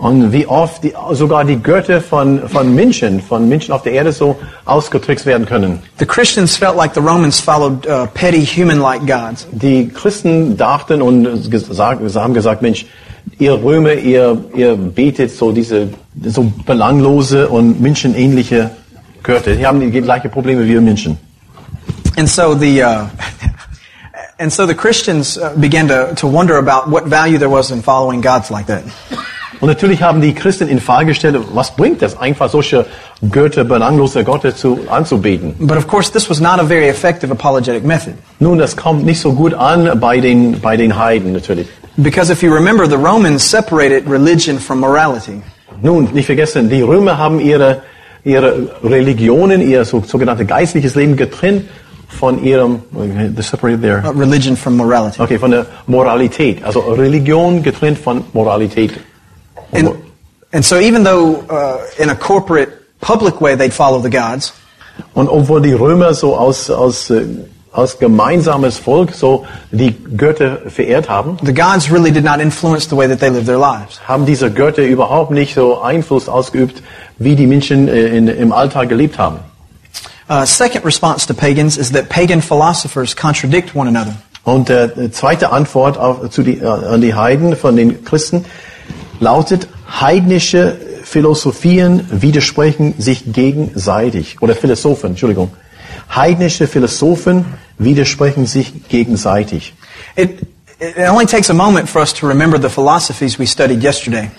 [0.03, 4.11] Und wie oft die, sogar die Götter von, von Menschen, von Menschen auf der Erde
[4.11, 4.35] so
[4.65, 5.79] ausgetrickst werden können.
[5.97, 9.47] The Christians felt like the Romans followed uh, petty human-like gods.
[9.53, 12.85] Die Christen dachten und gesagt, haben gesagt, Mensch,
[13.39, 15.87] ihr Römer, ihr, ihr betet so diese
[16.21, 18.71] so belanglose und menschenähnliche
[19.23, 19.55] Götter.
[19.55, 21.17] Die haben die gleichen Probleme wie wir Menschen.
[22.17, 23.05] And so the, uh,
[24.37, 27.81] and so the Christians uh, began to, to wonder about what value there was in
[27.81, 28.83] following gods like that.
[29.59, 32.85] Und natürlich haben die Christen in Frage gestellt, was bringt das, einfach solche
[33.31, 35.53] Götter, belanglose Götter zu, anzubeten?
[35.59, 38.15] But of course, this was not a very effective apologetic method.
[38.39, 41.67] Nun, das kommt nicht so gut an bei den, bei den Heiden natürlich.
[41.97, 45.41] Because if you remember, the Romans separated religion from morality.
[45.81, 47.81] Nun, nicht vergessen, die Römer haben ihre,
[48.23, 51.65] ihre Religionen, ihr so, sogenanntes geistliches Leben getrennt
[52.07, 52.81] von ihrem,
[53.35, 55.21] they separated their, religion from morality.
[55.21, 56.63] okay, von der Moralität.
[56.63, 58.93] Also Religion getrennt von Moralität.
[59.73, 60.03] And,
[60.51, 64.53] and so even though uh, in a corporate, public way they'd follow the gods,
[65.13, 67.25] Und obwohl die Römer so aus, aus, äh,
[67.71, 72.95] aus gemeinsames Volk so die Götter verehrt haben, the gods really did not influence the
[72.95, 73.99] way that they lived their lives.
[74.07, 76.83] haben diese Götter überhaupt nicht so Einfluss ausgeübt,
[77.17, 79.39] wie die Menschen äh, in, im Alltag gelebt haben.
[80.29, 84.15] Uh, second response to pagans is that pagan philosophers contradict one another.
[84.45, 88.45] Und äh, zweite Antwort auf, zu die, äh, an die Heiden von den Christen
[89.23, 89.67] lautet,
[89.99, 94.41] heidnische Philosophien widersprechen sich gegenseitig.
[94.41, 95.51] Oder Philosophen, Entschuldigung.
[96.13, 97.45] Heidnische Philosophen
[97.77, 99.73] widersprechen sich gegenseitig.
[100.15, 100.41] It,
[100.79, 104.29] it only takes a moment for us to remember the philosophies we studied yesterday.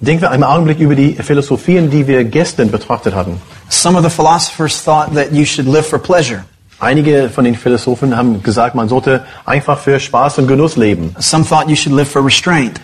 [0.00, 3.40] Denken wir einen Augenblick über die Philosophien, die wir gestern betrachtet hatten.
[3.68, 6.44] Some of the philosophers thought that you should live for pleasure.
[6.80, 11.14] Einige von den Philosophen haben gesagt, man sollte einfach für Spaß und Genuss leben.
[11.20, 12.80] Some thought you should live for restraint.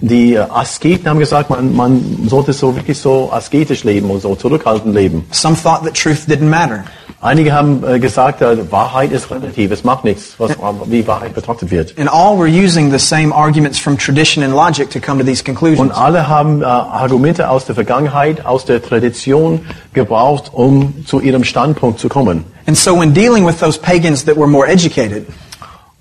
[0.00, 4.94] Die Asketen haben gesagt, man, man sollte so wirklich so asketisch leben und so zurückhaltend
[4.94, 5.24] leben.
[5.30, 6.84] Some thought that truth didn't matter.
[7.20, 10.56] Einige haben äh, gesagt, äh, Wahrheit ist relativ, es macht nichts, was,
[10.86, 11.96] wie Wahrheit betrachtet wird.
[11.96, 15.40] And all were using the same arguments from tradition and logic to come to these
[15.40, 15.92] Und conclusions.
[15.92, 19.60] alle haben äh, Argumente aus der Vergangenheit, aus der Tradition
[19.92, 22.44] gebraucht, um zu ihrem Standpunkt zu kommen.
[22.66, 25.24] And so when dealing with those pagans that were more educated,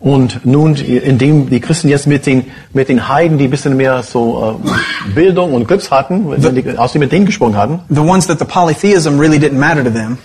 [0.02, 4.02] Und nun, indem die Christen jetzt mit den, mit den Heiden, die ein bisschen mehr
[4.02, 8.26] so äh, Bildung und Grips hatten, die, aus dem mit denen gesprochen hatten, the ones
[8.26, 10.18] that the polytheism really didn't matter to them,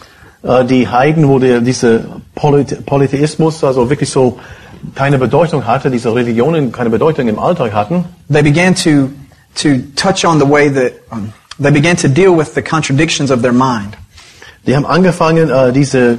[0.43, 4.39] äh, die Heiden, wo der, diese Polythe Polytheismus also wirklich so
[4.95, 9.11] keine Bedeutung hatte, diese Religionen keine Bedeutung im Alltag hatten, they began to,
[9.55, 13.43] to touch on the way that um, they began to deal with the contradictions of
[13.43, 13.95] their mind.
[14.67, 16.19] die haben angefangen, äh, diese,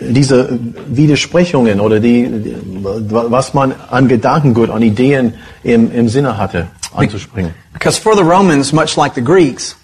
[0.00, 2.28] diese Widersprechungen oder die,
[2.82, 7.52] was man an Gedankengut, an Ideen im, im Sinne hatte, anzuspringen.
[7.72, 9.76] Because for the Romans, much like the Greeks,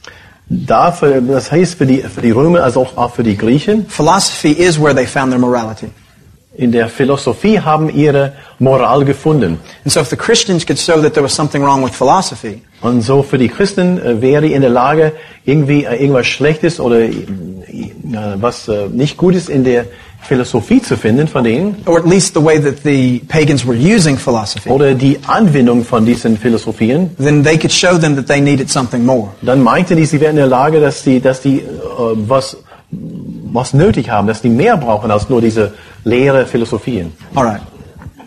[0.53, 4.51] Dafür, das heißt für die, für die Römer, also auch- auch für die Griechen, philosophy
[4.51, 5.87] is where they found their morality.
[6.61, 9.59] In der Philosophie haben ihre Moral gefunden.
[9.85, 13.03] And so if the Christians could show that there was something wrong with philosophy, Und
[13.03, 15.13] so für die Christen äh, wäre in der Lage,
[15.45, 17.15] irgendwie äh, irgendwas Schlechtes oder äh,
[18.37, 19.87] was nicht Gutes in der
[20.23, 24.19] Philosophie zu finden von denen or at least the way that the pagans were using
[24.19, 28.69] philosophy, oder die Anwendung von diesen Philosophien, then they could show them that they needed
[28.71, 29.29] something more.
[29.41, 31.63] dann meinten die, sie wären in der Lage, dass die, dass die
[32.29, 32.59] was,
[32.91, 35.73] was nötig haben, dass die mehr brauchen als nur diese
[36.05, 37.13] leere Philosophien.
[37.35, 37.61] All right.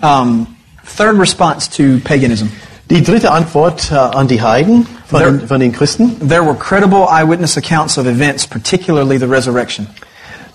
[0.02, 0.48] Um,
[0.86, 2.50] third response to paganism.
[2.90, 6.18] Die dritte Antwort äh, an die Heiden von, There- den, von den Christen.
[6.28, 9.88] There were credible eyewitness accounts of events, particularly the resurrection.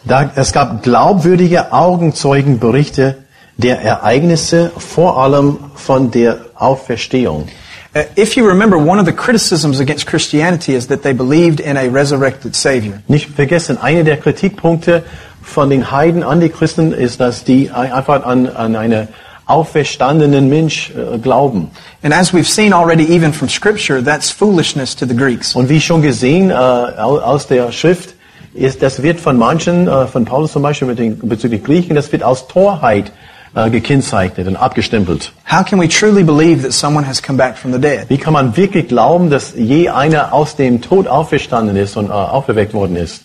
[0.04, 3.24] Da, es gab glaubwürdige Augenzeugenberichte
[3.56, 7.48] der Ereignisse, vor allem von der Auferstehung.
[7.96, 11.76] Uh, if you remember, one of the criticisms against Christianity is that they believed in
[11.76, 13.02] a resurrected Savior.
[13.08, 15.02] Nicht vergessen, einer der Kritikpunkte
[15.48, 19.08] von den Heiden an die Christen ist, dass die ein- einfach an, an einen
[19.46, 21.70] auferstandenen Mensch äh, glauben.
[22.02, 25.54] And as we've seen already, even from Scripture, that's foolishness to the Greeks.
[25.54, 28.14] Und wie schon gesehen äh, au- aus der Schrift,
[28.54, 32.10] ist, das wird von manchen, äh, von Paulus zum Beispiel mit den, bezüglich Griechen, das
[32.12, 33.10] wird als Torheit
[33.54, 35.32] äh, gekennzeichnet und abgestempelt.
[35.50, 38.06] How can we truly believe that someone has come back from the dead?
[38.08, 42.12] Wie kann man wirklich glauben, dass je einer aus dem Tod auferstanden ist und äh,
[42.12, 43.24] auferweckt worden ist?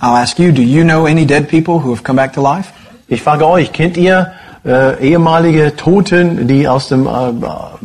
[0.00, 2.72] I'll ask you, do you know any dead people who have come back to life?
[3.08, 4.32] Ich frage euch, kennt ihr
[4.66, 7.10] äh, ehemalige Toten, die aus dem, äh,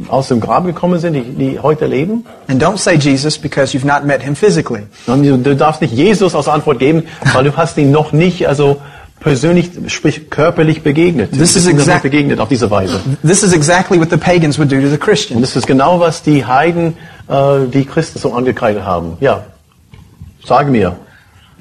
[0.10, 2.26] aus dem Grab gekommen sind, die, die heute leben?
[2.48, 4.84] And don't say Jesus because you've not met him physically.
[5.08, 8.48] Und du, du darfst nicht Jesus als Antwort geben, weil du hast ihn noch nicht,
[8.48, 8.78] also
[9.20, 11.34] persönlich, sprich körperlich begegnet.
[11.34, 13.02] This is ihm noch nicht exact- begegnet auf diese Weise.
[13.26, 15.42] This is exactly what the pagans would do to the Und Christians.
[15.42, 16.96] das ist genau, was die Heiden,
[17.28, 19.18] äh, die Christen so angekreidet haben.
[19.20, 19.44] Ja,
[20.46, 20.96] sage mir.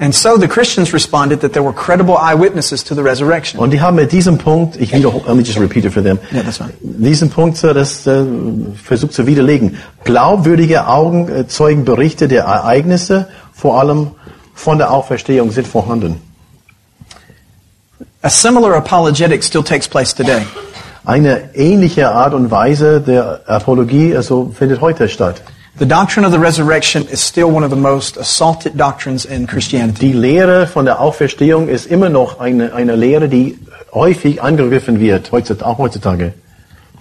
[0.00, 3.58] And so the Christians responded that there were credible eyewitnesses to the resurrection.
[3.58, 6.20] Und die haben mit diesem Punkt, ich wiederhole, let me just repeat it for them.
[6.32, 6.72] Yeah, that's fine.
[6.80, 8.24] Diesen Punkt, äh, das äh,
[8.82, 9.78] versucht zu widerlegen.
[10.04, 14.12] Glaubwürdige Augenzeugenberichte der Ereignisse, vor allem
[14.54, 16.20] von der Auferstehung, sind vorhanden.
[18.22, 20.42] A similar apologetic still takes place today.
[21.04, 25.42] Eine ähnliche Art und Weise der Apologie also findet heute statt.
[25.78, 30.10] The doctrine of the resurrection is still one of the most assaulted doctrines in Christianity.
[30.10, 33.60] Die Lehre von der Auferstehung ist immer noch eine, eine Lehre, die
[33.94, 36.34] häufig angegriffen wird, heutzutage, auch heutzutage.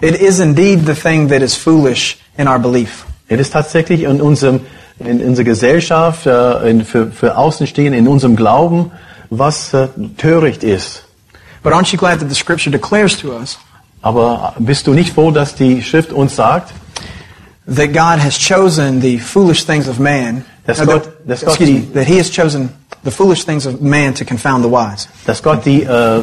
[0.00, 3.04] It is indeed the thing that is foolish in our belief.
[3.26, 4.60] Es ist tatsächlich in unserem,
[5.00, 8.92] in unserer Gesellschaft, äh, in, für, für Außenstehende, in unserem Glauben,
[9.28, 9.88] was äh,
[10.18, 11.02] töricht ist.
[11.64, 13.58] But aren't you glad that the scripture declares to us
[14.02, 16.72] Aber bist du nicht froh, dass die Schrift uns sagt,
[17.74, 20.44] that God has chosen the foolish things of man?
[20.66, 21.48] Uh, God- that, God.
[21.48, 22.70] excuse me, that He has chosen
[23.04, 25.06] the foolish things of man to confound the wise.
[25.26, 26.22] dass Gott die, äh,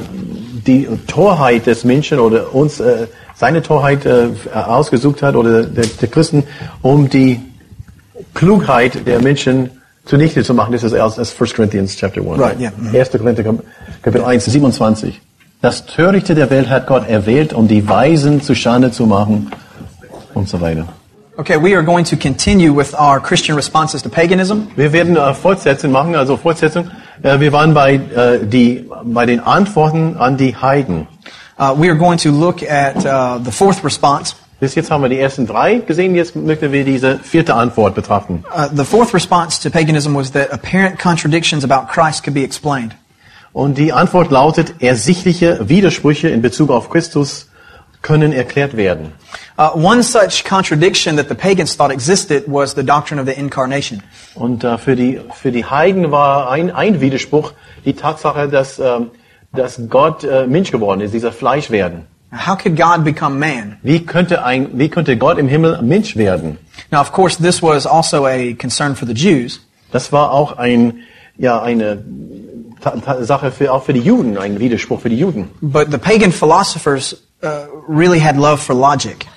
[0.67, 6.08] die Torheit des Menschen oder uns äh, seine Torheit äh, ausgesucht hat oder der, der
[6.10, 6.43] Christen,
[6.81, 7.39] um die
[8.34, 9.69] Klugheit der Menschen
[10.05, 10.73] zunichte zu machen.
[10.73, 12.39] Das ist aus aus 1 Corinthians chapter 1.
[12.39, 12.71] Right, yeah.
[12.77, 12.95] Mhm.
[12.95, 13.10] 1.
[13.12, 13.63] Korinther Kap-
[14.01, 15.19] Kapitel 1, 27.
[15.62, 19.51] Das Törichte der Welt hat Gott erwählt, um die Weisen zu Schande zu machen
[20.34, 20.88] und so weiter.
[21.38, 24.69] Okay, we are going to continue with our Christian responses to paganism.
[24.78, 26.89] Wir werden äh, Fortsetzung machen, also Fortsetzung.
[27.24, 31.08] Äh, wir waren bei, äh, die, bei den Antworten an die Heiden.
[31.60, 34.36] Uh, we are going to look at uh, the fourth response.
[34.62, 38.45] Bis jetzt haben wir die ersten drei gesehen, jetzt möchten wir diese vierte Antwort betrachten.
[38.56, 42.95] Uh, the fourth response to paganism was that apparent contradictions about Christ could be explained.
[43.52, 47.50] Und die Antwort lautet, ersichtliche Widersprüche in Bezug auf Christus
[48.06, 49.13] können erklärt werden.
[49.58, 54.04] Uh, one such contradiction that the pagans thought existed was the doctrine of the incarnation.
[54.36, 59.10] Und äh, für, die, für die Heiden war ein, ein Widerspruch die Tatsache, dass, ähm,
[59.54, 62.06] dass Gott äh, Mensch geworden ist, dieser Fleischwerden.
[62.32, 63.78] How could God become man?
[63.82, 66.60] Wie könnte, ein, wie könnte Gott im Himmel Mensch werden?
[66.91, 69.62] Now, of course, this was also a concern for the Jews.
[69.91, 71.00] Das war auch ein,
[71.38, 72.04] ja, eine
[73.22, 75.50] Sache für, auch für die Juden, ein Widerspruch für die Juden.
[75.62, 79.28] But the pagan philosophers uh, really had love for logic.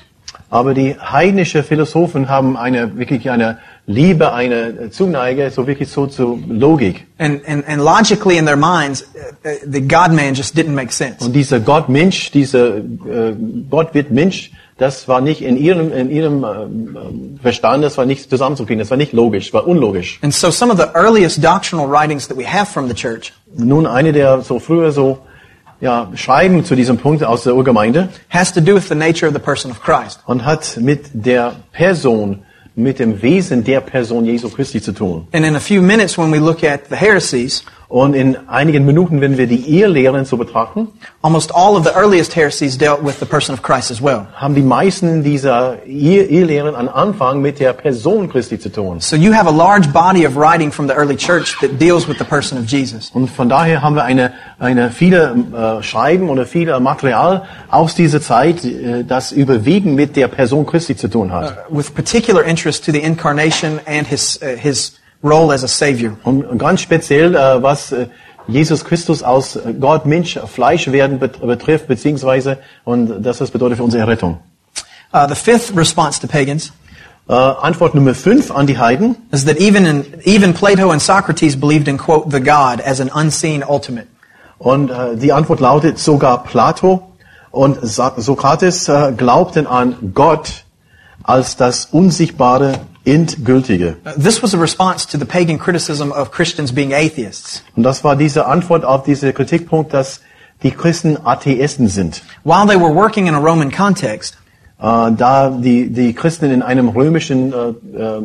[0.51, 6.43] Aber die heidnische Philosophen haben eine wirklich eine Liebe, eine Zuneige, so wirklich so zu
[6.49, 7.07] Logik.
[7.19, 11.25] And, and, and logically in their minds, uh, uh, the God-man just didn't make sense.
[11.25, 13.35] Und dieser Gott Mensch, dieser äh,
[13.69, 18.31] Gott wird Mensch, das war nicht in ihrem in ihrem äh, Verstand, das war nicht
[18.31, 20.19] zusammenzukriegen, das war nicht logisch, war unlogisch.
[20.23, 23.87] And so some of the earliest doctrinal writings that we have from the church Nun
[23.87, 25.19] eine der so früher so
[25.81, 29.35] ja Schreiben zu diesem Punkt aus der Urgemeinde has to do with the nature of
[29.35, 30.21] the person of Christ.
[30.27, 32.43] und hat mit der Person,
[32.75, 35.27] mit dem Wesen der Person Jesu Christi zu tun.
[35.33, 39.23] And in a few minutes when we look at the heresies, Und in einigen Minuten,
[39.23, 40.89] wenn wir die Irrlehren so betrachten,
[41.23, 44.27] almost all of the earliest heresies dealt with the person of Christ as well.
[44.35, 49.01] haben die meisten dieser Irrlehren am Anfang mit der Person Christi zu tun.
[49.01, 52.19] So you have a large body of writing from the early church that deals with
[52.19, 53.11] the person of Jesus.
[53.15, 58.21] Und von daher haben wir eine, eine viele äh, Schreiben oder viel Material aus dieser
[58.21, 61.57] Zeit, äh, das überwiegend mit der Person Christi zu tun hat.
[61.71, 66.17] with particular interest to the incarnation and his, uh, his role as a savior.
[66.25, 68.07] Und ganz speziell, äh, was äh,
[68.47, 73.77] Jesus Christus aus äh, Gott Mensch Fleisch werden bet betrifft, beziehungsweise, und das das bedeutet
[73.79, 74.39] für unsere Errettung.
[75.13, 76.73] Uh, the fifth response to pagans
[77.29, 79.17] Äh, Antwort Nummer 5 an die Heiden.
[79.33, 83.11] is that even in, even Plato and Socrates believed in quote the God as an
[83.11, 84.07] unseen ultimate.
[84.57, 87.03] Und äh, die Antwort lautet, sogar Plato
[87.51, 90.65] und Sokrates glaubten an Gott
[91.23, 93.97] als das unsichtbare, endgültige.
[94.17, 97.63] This was a response to the pagan criticism of Christians being atheists.
[97.77, 100.21] Und das war diese Antwort auf diesen Kritikpunkt, dass
[100.63, 102.23] die Christen Atheisten sind.
[102.45, 104.37] While they were working in a Roman context,
[104.81, 107.57] da die, die Christen in einem römischen äh,
[107.99, 108.23] äh,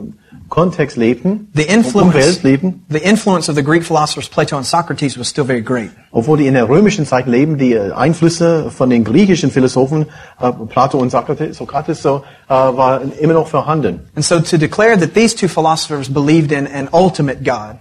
[0.49, 5.27] Kontext lebten, The influence, lebten, the influence of the Greek philosophers Plato and Socrates was
[5.27, 5.89] still very great.
[6.11, 10.05] obwohl die in der römischen Zeit leben, die äh, Einflüsse von den griechischen Philosophen,
[10.39, 14.01] äh, Plato und Sokrates, Sokrates so, äh, waren immer noch vorhanden.
[14.15, 17.77] And so to declare that these two philosophers believed in an ultimate God,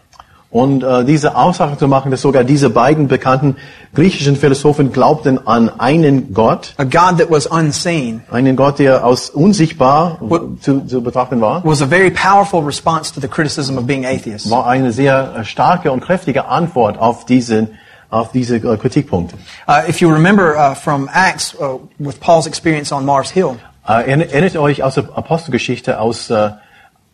[0.53, 3.57] Und äh, diese Aussage zu machen, dass sogar diese beiden bekannten
[3.95, 9.31] griechischen Philosophen glaubten an einen Gott, a God that was unseen, einen Gott, der aus
[9.31, 10.19] unsichtbar
[10.61, 14.51] zu, zu betrachten war, was a very powerful response to the criticism of being atheists.
[14.51, 17.71] war eine sehr äh, starke und kräftige Antwort auf diesen
[18.11, 19.37] auf diese äh, Kritikpunkte.
[19.67, 23.57] Uh, if you remember uh, from Acts uh, with Paul's experience on Mars Hill,
[23.89, 26.51] Äh, Erinnert euch aus der Apostelgeschichte aus äh,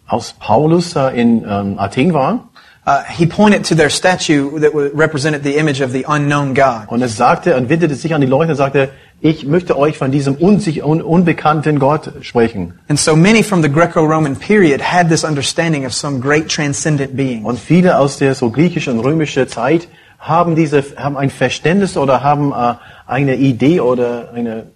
[0.09, 2.48] aus Paulus äh, in ähm, Athen war?
[2.89, 6.89] Uh, he pointed to their statue that represented the image of the unknown God.
[6.89, 8.89] Und er sagte und wendete sich an die Leute und sagte,
[9.21, 12.79] ich möchte euch von diesem unbekannten Gott sprechen.
[12.89, 17.45] And so many from the Greco-Roman period had this understanding of some great transcendent being.
[17.45, 22.23] Und viele aus der so griechischen und römischen Zeit haben diese, haben ein Verständnis oder
[22.23, 22.75] haben äh,
[23.07, 24.67] eine Idee oder eine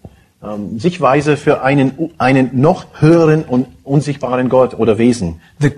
[0.43, 5.41] ähm, Sichtweise für einen, einen noch höheren und unsichtbaren Gott oder Wesen.
[5.61, 5.71] The,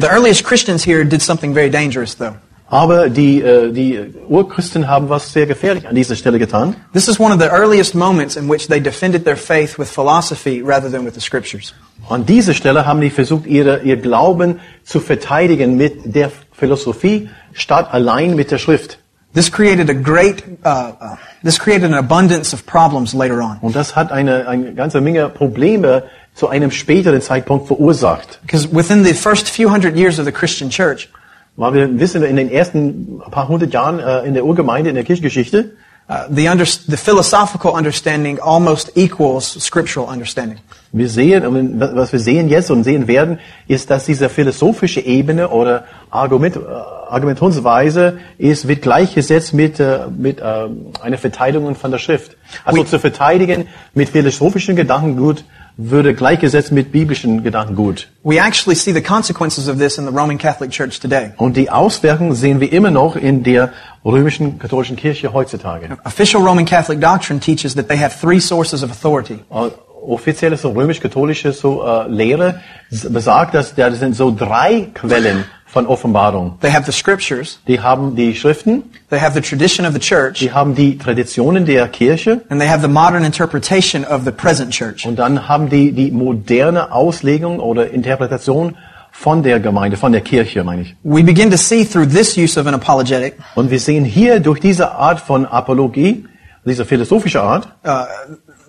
[0.00, 2.36] the earliest Christians here did something very dangerous, though.
[2.70, 6.76] Aber die, äh, die Urchristen haben was sehr gefährlich an dieser Stelle getan.
[6.92, 10.62] This is one of the earliest moments in which they defended their faith with philosophy
[10.62, 11.74] rather than with the scriptures.
[12.08, 17.88] An dieser Stelle haben die versucht, ihre, ihr Glauben zu verteidigen mit der Philosophie statt
[17.92, 18.98] allein mit der Schrift.
[19.32, 23.58] This created a great, uh, uh, this created an abundance of problems later on.
[23.60, 26.04] Und das hat eine, eine ganze Menge Probleme
[26.34, 28.40] zu einem späteren Zeitpunkt verursacht.
[28.42, 31.08] Because within the first few hundred years of the Christian church,
[31.56, 35.04] Weil wir wissen, in den ersten paar hundert Jahren äh, in der Urgemeinde, in der
[35.04, 35.72] Kirchgeschichte,
[36.08, 40.58] uh, the, under, the philosophical understanding almost equals scriptural understanding.
[40.92, 43.38] wir sehen, was wir sehen jetzt und sehen werden,
[43.68, 46.60] ist, dass diese philosophische Ebene oder Argument, äh,
[47.08, 50.68] Argumentationsweise ist, wird gleichgesetzt mit, äh, mit äh,
[51.02, 52.36] einer Verteidigung von der Schrift.
[52.64, 52.86] Also Oui.
[52.86, 55.44] zu verteidigen mit philosophischen Gedankengut
[55.76, 58.08] würde gleichgesetzt mit biblischen Gedankengut.
[58.22, 61.32] We actually see the consequences of this in the Roman Catholic Church today.
[61.36, 63.72] Und die Auswirkungen sehen wir immer noch in der
[64.04, 65.98] römischen katholischen Kirche heutzutage.
[66.04, 69.40] Official Roman Catholic doctrine teaches that they have three sources of authority.
[69.50, 69.70] Äh,
[70.02, 76.58] Offizielle so römisch-katholische so äh, Lehre besagt, dass da sind so drei Quellen von Offenbarung.
[76.60, 80.40] They have the scriptures, Die haben die Schriften, they have the tradition of the church,
[80.40, 84.70] die haben die Traditionen der Kirche and they have the modern interpretation of the present
[84.72, 85.06] church.
[85.06, 88.76] und dann haben die die moderne Auslegung oder Interpretation
[89.12, 90.96] von der Gemeinde, von der Kirche, meine ich.
[91.02, 94.60] We begin to see through this use of an apologetic Und wir sehen hier durch
[94.60, 96.26] diese Art von Apologie,
[96.64, 97.90] diese philosophische Art, uh,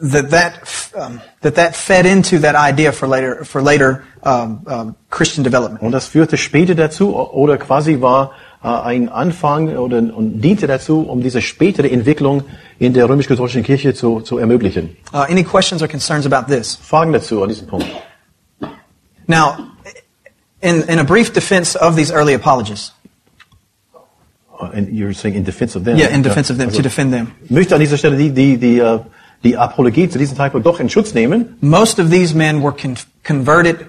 [0.02, 0.54] that that
[0.96, 5.82] um, that that fed into that idea for later for later um, um, Christian development.
[5.84, 8.32] Und das führte später dazu oder quasi war
[8.64, 12.44] äh, ein Anfang oder und diente dazu, um diese spätere Entwicklung
[12.80, 14.98] in der römisch-katholischen Kirche zu, zu ermöglichen.
[15.14, 16.76] Uh, any questions or concerns about this?
[16.82, 17.86] Fragen dazu an diesem Punkt.
[19.28, 19.58] Now,
[20.62, 22.94] in in a brief defense of these early apologists,
[24.62, 25.98] Uh, And you're saying in defense of them.
[25.98, 28.58] yeah, in defense of them, Also, to defend them, möchte an dieser Stelle die, die,
[28.60, 29.00] die, äh,
[29.44, 31.58] die Apologie zu diesem Zeitpunkt doch in Schutz nehmen.
[31.62, 33.88] most of these men were con- converted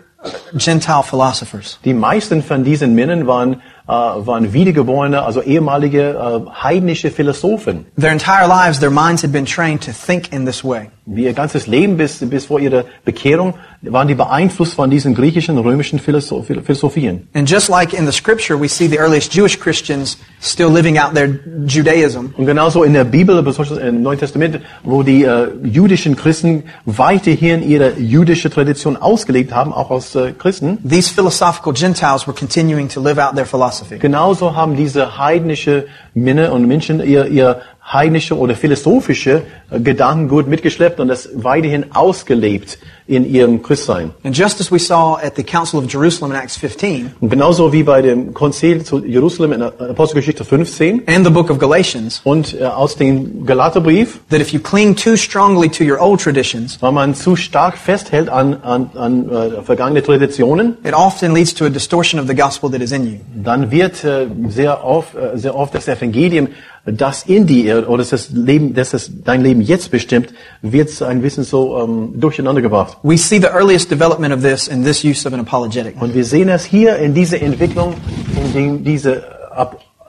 [0.54, 1.80] Gentile philosophers.
[1.84, 3.54] Die meisten von diesen Männern waren,
[3.88, 6.10] äh, waren wiedergeborene, also ehemalige
[6.46, 7.86] äh, heidnische Philosophen.
[7.98, 10.90] Their entire lives, their minds had been trained to think in this way.
[11.06, 15.98] Ihr ganzes Leben bis, bis vor ihrer Bekehrung waren die beeinflusst von diesen griechischen, römischen
[15.98, 17.26] Philosoph Philosophien.
[17.34, 21.14] And just like in the scripture, we see the earliest Jewish Christians still living out
[21.14, 22.32] their Judaism.
[22.36, 27.68] Und genauso in der Bibel, besonders im Neuen Testament, wo die äh, jüdischen Christen weiterhin
[27.68, 33.00] ihre jüdische Tradition ausgelegt haben, auch als äh, Christen, These philosophical Gentiles were continuing to
[33.00, 33.98] live out their philosophy.
[33.98, 41.00] genauso haben diese heidnische Männer und Menschen ihr, ihr heidnische oder philosophische äh, Gedankengut mitgeschleppt
[41.00, 44.12] und das weiterhin ausgelebt in ihrem Christsein.
[44.24, 47.72] And just as we saw at the Council of Jerusalem in Acts 15 Und genauso
[47.72, 52.58] wie bei dem Konzil zu Jerusalem in Apostelgeschichte 15 and the book of Galatians, und
[52.58, 56.92] äh, aus dem Galaterbrief, that if you cling too strongly to your old traditions, weil
[56.92, 61.70] man zu stark festhält an, an, an äh, vergangene Traditionen, it often leads to a
[61.70, 63.18] distortion of the gospel that is in you.
[63.34, 66.48] dann wird äh, sehr oft, äh, sehr oft das Evangelium,
[66.84, 71.44] das in dir oder das Leben, das das dein Leben jetzt bestimmt, wird ein bisschen
[71.44, 72.96] so ähm, durcheinander gebracht.
[73.02, 76.00] We see the earliest development of this in this use of an apologetic.
[76.00, 77.94] Und wir sehen es hier in dieser Entwicklung,
[78.36, 79.22] in dem diese,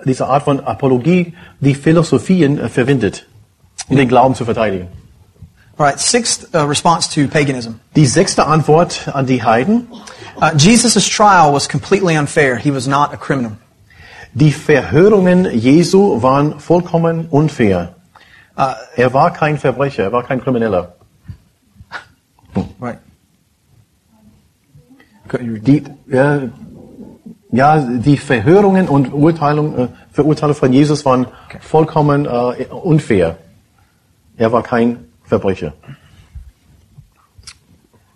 [0.03, 3.28] diese Art von Apologie die Philosophien äh, verwendet,
[3.88, 4.88] um den Glauben zu verteidigen.
[5.78, 7.80] All right, sixth uh, response to paganism.
[7.95, 9.88] Die sechste Antwort an die Heiden.
[10.39, 12.57] Uh, Jesus' trial was completely unfair.
[12.57, 13.53] He was not a criminal.
[14.34, 17.95] Die Verhörungen Jesu waren vollkommen unfair.
[18.95, 20.95] Er war kein Verbrecher, er war kein Krimineller.
[22.79, 22.99] Right.
[25.39, 26.49] Die, äh,
[27.51, 31.27] ja, die Verhörungen und Urteilung, äh, Verurteilung von Jesus waren
[31.61, 33.38] vollkommen äh, unfair.
[34.38, 35.73] Er war kein Verbrecher.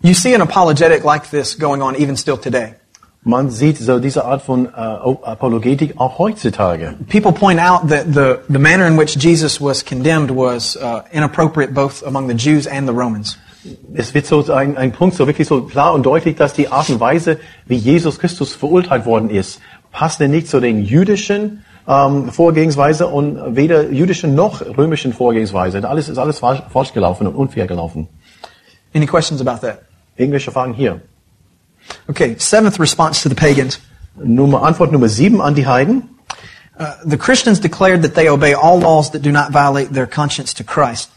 [0.00, 2.74] You see an apologetic like this going on even still today.
[3.22, 6.94] Man sieht so diese Art von äh, Apologetik auch heutzutage.
[7.08, 11.74] People point out that the, the manner in which Jesus was condemned was uh, inappropriate
[11.74, 13.36] both among the Jews and the Romans.
[13.92, 16.88] Es wird so ein, ein Punkt so wirklich so klar und deutlich, dass die Art
[16.90, 19.60] und Weise, wie Jesus Christus verurteilt worden ist,
[19.90, 25.86] passt nicht zu den jüdischen ähm, Vorgehensweise und weder jüdischen noch römischen Vorgehensweise.
[25.88, 28.08] Alles ist alles falsch, falsch gelaufen und unfair gelaufen.
[28.94, 29.80] Any questions about that?
[30.16, 31.00] Irgendwelche Fragen hier?
[32.08, 33.78] Okay, seventh response to the pagans.
[34.16, 36.08] Nummer, Antwort Nummer sieben an die Heiden.
[36.78, 40.54] Uh, the Christians declared that they obey all laws that do not violate their conscience
[40.54, 41.10] to Christ.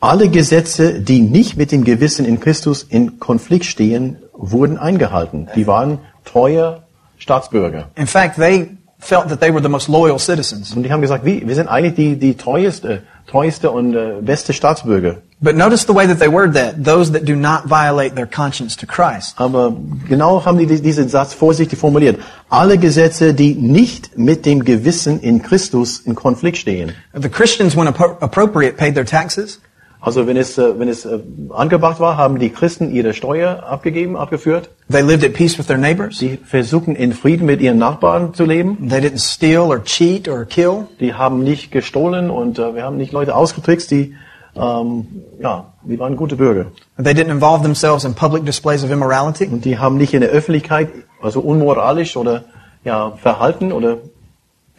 [0.00, 5.48] Alle Gesetze, die nicht mit dem Gewissen in Christus in Konflikt stehen, wurden eingehalten.
[5.56, 6.82] Die waren treue
[7.18, 7.88] Staatsbürger.
[7.96, 10.72] In fact, they felt that they were the most loyal citizens.
[10.74, 14.52] Und die haben gesagt, wie, wir sind eigentlich die, die treueste, treueste und äh, beste
[14.52, 15.18] Staatsbürger.
[15.40, 18.76] But notice the way that they word that, those that do not violate their conscience
[18.76, 19.34] to Christ.
[19.38, 19.76] Aber
[20.08, 22.18] genau haben die die- diesen Satz vorsichtig formuliert.
[22.48, 26.92] Alle Gesetze, die nicht mit dem Gewissen in Christus in Konflikt stehen.
[27.14, 29.60] The Christians, when appro- appropriate, paid their taxes.
[30.00, 31.18] Also wenn es, äh, wenn es äh,
[31.50, 34.70] angebracht war, haben die Christen ihre Steuer abgegeben, abgeführt.
[34.90, 36.18] They lived at peace with their neighbors.
[36.18, 38.88] Sie versuchen in Frieden mit ihren Nachbarn zu leben.
[38.88, 40.86] They didn't steal or cheat or kill.
[41.00, 44.14] Die haben nicht gestohlen und äh, wir haben nicht Leute ausgetrickst, die,
[44.54, 45.06] ähm,
[45.40, 46.66] ja, die waren gute Bürger.
[46.96, 49.46] They didn't involve themselves in public displays of immorality.
[49.46, 50.90] Und die haben nicht in der Öffentlichkeit,
[51.20, 52.44] also unmoralisch oder,
[52.84, 53.98] ja, verhalten oder,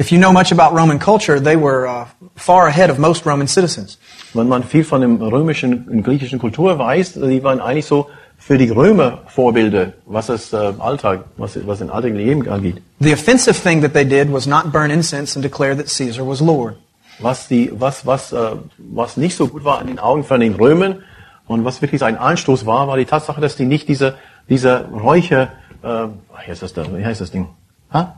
[0.02, 2.06] If you know much about Roman culture, they were uh,
[2.38, 3.98] far ahead of most Roman citizens.
[4.34, 8.58] Wenn man viel von dem römischen und griechischen Kultur weiß, die waren eigentlich so für
[8.58, 12.82] die Römer Vorbilder, was das äh, Alltag, was, was den alltäglichen Leben angeht.
[13.00, 16.40] The offensive thing that they did was not burn incense and declare that Caesar was
[16.40, 16.76] Lord.
[17.20, 20.56] Was die, was, was, äh, was nicht so gut war in den Augen von den
[20.56, 21.04] Römern
[21.48, 24.16] und was wirklich ein Anstoß war, war die Tatsache, dass die nicht diese,
[24.48, 25.50] diese Räucher,
[25.84, 27.50] äh, wie heißt das da, wie heißt das Ding?
[27.94, 28.16] Ha?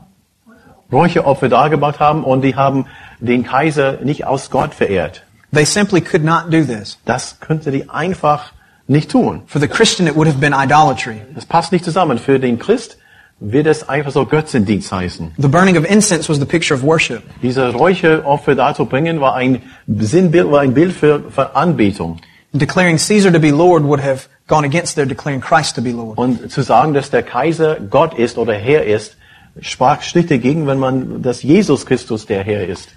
[0.92, 2.86] Räucheropfer dargebracht haben und die haben
[3.18, 5.24] den Kaiser nicht aus Gott verehrt.
[5.52, 6.98] They simply could not do this.
[7.04, 8.52] Das könnte die einfach
[8.88, 9.42] nicht tun.
[9.46, 11.20] For the Christian, it would have been idolatry.
[11.34, 12.18] Das passt nicht zusammen.
[12.18, 12.96] Für den Christ
[13.38, 15.32] wird es einfach so Götzendienst heißen.
[15.36, 17.22] The burning of incense was the picture of worship.
[17.42, 22.20] Diese Räucheropfer darzubringen war ein Sinnbild, war ein Bild für, für Anbetung.
[22.52, 26.18] Declaring Caesar to be Lord would have gone against their declaring Christ to be Lord.
[26.18, 29.16] Und zu sagen, dass der Kaiser Gott ist oder Herr ist,
[29.60, 32.88] sprach strikt dagegen, wenn man, dass Jesus Christus der Herr ist.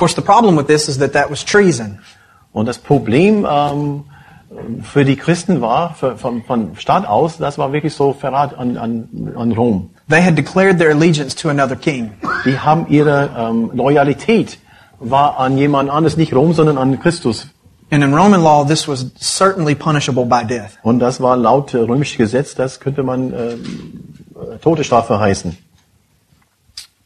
[0.00, 1.98] Of course, the problem with this is that that was treason.
[2.54, 4.04] Und das Problem ähm,
[4.82, 8.78] für die Christen war, für, von, von Staat aus, das war wirklich so Verrat an,
[8.78, 9.90] an, an Rom.
[10.08, 12.12] They had declared their allegiance to another king.
[12.46, 14.58] Die haben ihre ähm, Loyalität
[15.00, 17.48] war an jemand anderes, nicht Rom, sondern an Christus.
[17.90, 20.78] And in Roman law, this was certainly punishable by death.
[20.82, 23.58] Und das war laut äh, römischem Gesetz, das könnte man äh, äh,
[24.62, 25.58] Todesstrafe heißen.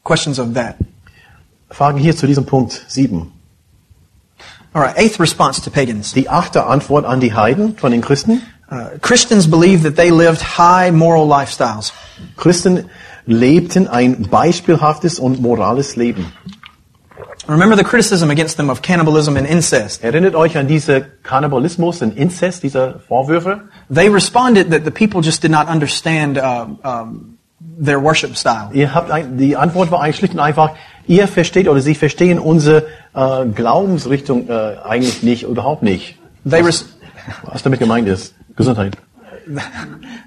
[0.05, 0.77] Questions of that.
[1.75, 3.33] Fragen hier zu diesem Punkt 7.
[4.71, 6.13] All right, eighth response to pagans.
[6.13, 8.41] Die achte Antwort an die Heiden von den Christen.
[8.71, 11.91] Uh, Christians believed that they lived high moral lifestyles.
[12.37, 12.89] Christen
[13.25, 16.31] lebten ein beispielhaftes und morales Leben.
[17.47, 20.01] Remember the criticism against them of cannibalism and incest.
[20.01, 23.67] Erinnert euch an diese Kannibalismus und Inzest, diese Vorwürfe?
[23.93, 27.37] They responded that the people just did not understand uh, um,
[27.77, 28.69] their worship style.
[28.73, 30.71] Ihr habt ein, die Antwort war eigentlich schlicht und einfach,
[31.07, 32.83] ihr versteht oder sie verstehen unsere
[33.13, 36.17] äh, Glaubensrichtung äh, eigentlich nicht, überhaupt nicht.
[36.45, 36.85] Res-
[37.43, 38.33] Was damit gemeint ist.
[38.55, 38.97] Gesundheit.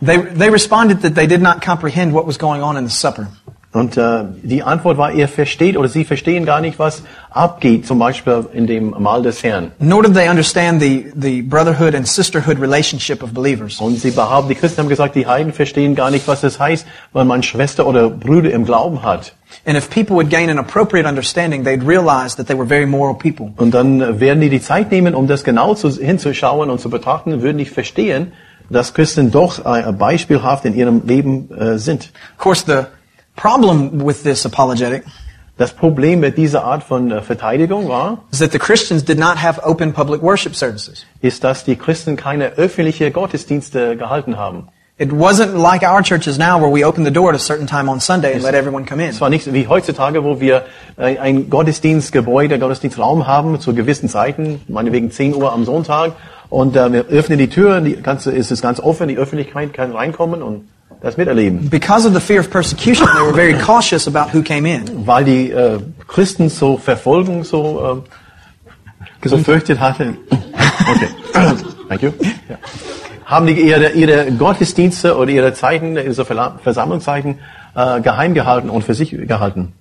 [0.01, 3.29] they, they responded that they did not comprehend what was going on in the supper.
[3.70, 7.99] Und äh, die Antwort war, ihr versteht oder sie verstehen gar nicht, was abgeht, zum
[7.99, 9.72] Beispiel in dem Mahl des Herrn.
[9.79, 13.79] Nor did they understand the, the brotherhood and sisterhood relationship of believers.
[13.79, 16.87] Und sie behaupten, die Christen haben gesagt, die Heiden verstehen gar nicht, was das heißt,
[17.12, 19.35] wenn man Schwester oder Brüder im Glauben hat.
[19.68, 23.14] And if people would gain an appropriate understanding, they'd realize that they were very moral
[23.14, 23.52] people.
[23.58, 26.88] Und dann äh, werden die die Zeit nehmen, um das genau zu, hinzuschauen und zu
[26.88, 28.32] betrachten, würden nicht verstehen,
[28.70, 32.12] dass Christen doch äh, beispielhaft in ihrem Leben äh, sind.
[32.38, 32.86] Of course, the
[33.36, 35.04] problem with this apologetic
[35.58, 39.42] Das Problem mit dieser Art von äh, Verteidigung war, is that the Christians did not
[39.42, 41.04] have open public worship services.
[41.20, 44.68] ist, dass die Christen keine öffentliche Gottesdienste gehalten haben.
[45.01, 47.88] It wasn't like our churches now where we open the door at a certain time
[47.88, 49.11] on Sunday and let everyone come in.
[49.11, 50.64] Es war nicht wie heutzutage, wo wir
[50.96, 56.14] äh, ein Gottesdienstgebäude, Gottesdienstraum haben zu gewissen Zeiten, meinetwegen 10 Uhr am Sonntag,
[56.51, 59.92] und äh, wir öffnen die Tür, die ganze, ist es ganz offen, die Öffentlichkeit kann
[59.92, 60.68] reinkommen und
[61.01, 61.70] das miterleben.
[61.70, 65.07] Because of the fear of persecution, they were very cautious about who came in.
[65.07, 65.78] Weil die äh,
[66.09, 70.18] Christen so Verfolgung so äh, befürchtet hatten.
[70.90, 71.09] Okay,
[71.88, 72.11] thank you.
[72.49, 72.57] Ja.
[73.29, 77.39] Haben die ihre, ihre Gottesdienste oder ihre Zeiten, ihre Versammlungszeiten
[77.76, 79.74] äh, geheim gehalten und für sich gehalten.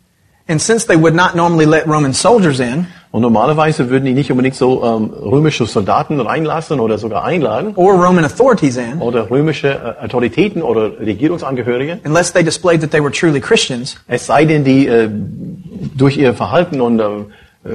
[0.50, 4.30] And since they would not normally let Roman soldiers in, Und normalerweise würden die nicht
[4.32, 9.70] unbedingt so ähm, römische Soldaten reinlassen oder sogar einladen or Roman authorities in, oder römische
[9.70, 14.64] äh, Autoritäten oder Regierungsangehörige, unless they displayed that they were truly Christians, es sei denn,
[14.66, 15.10] die äh,
[15.96, 17.26] durch ihr Verhalten und äh, bewie-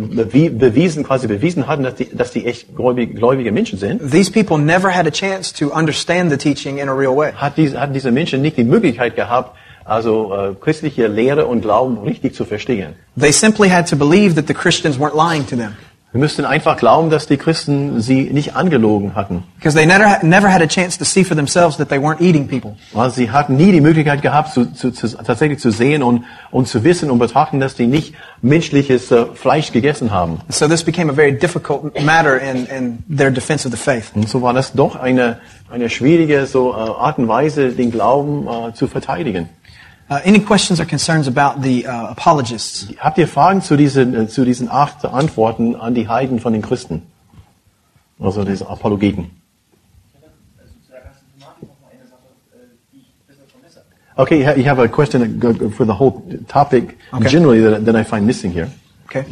[0.01, 4.59] bewiesen, quasi bewiesen hatten, dass die, dass die echt gläubige, gläubige Menschen sind, these people
[4.59, 7.32] never had a chance to understand the teaching in a real way.
[7.32, 11.99] hat diese, hatten diese Menschen nicht die Möglichkeit gehabt, also äh, christliche Lehre und Glauben
[11.99, 12.95] richtig zu verstehen.
[13.18, 15.76] They simply had to believe that the Christians weren't lying to them.
[16.12, 19.44] Wir müssten einfach glauben, dass die Christen sie nicht angelogen hatten.
[19.56, 22.46] Because they never, never had a chance to see for themselves that they weren't eating
[22.46, 22.76] people.
[22.92, 26.68] Weil sie hatten nie die Möglichkeit gehabt, zu, zu, zu, tatsächlich zu sehen und, und
[26.68, 30.40] zu wissen und betrachten, dass die nicht menschliches äh, Fleisch gegessen haben.
[30.50, 34.12] So this became a very difficult matter in, in their defense of the faith.
[34.14, 35.38] Und so war das doch eine,
[35.70, 39.48] eine schwierige so, äh, Art und Weise, den Glauben äh, zu verteidigen.
[40.11, 42.88] Uh, any questions or concerns about the uh, apologists?
[42.98, 46.62] Habt ihr Fragen zu diesen, äh, zu diesen acht Antworten an die Heiden von den
[46.62, 47.03] Christen?
[48.18, 49.30] Also diese Apologeten.
[54.14, 55.40] Okay, you have a question
[55.70, 57.28] for the whole topic Okay.
[57.28, 58.68] generally that, that I find missing here.
[59.07, 59.24] Okay.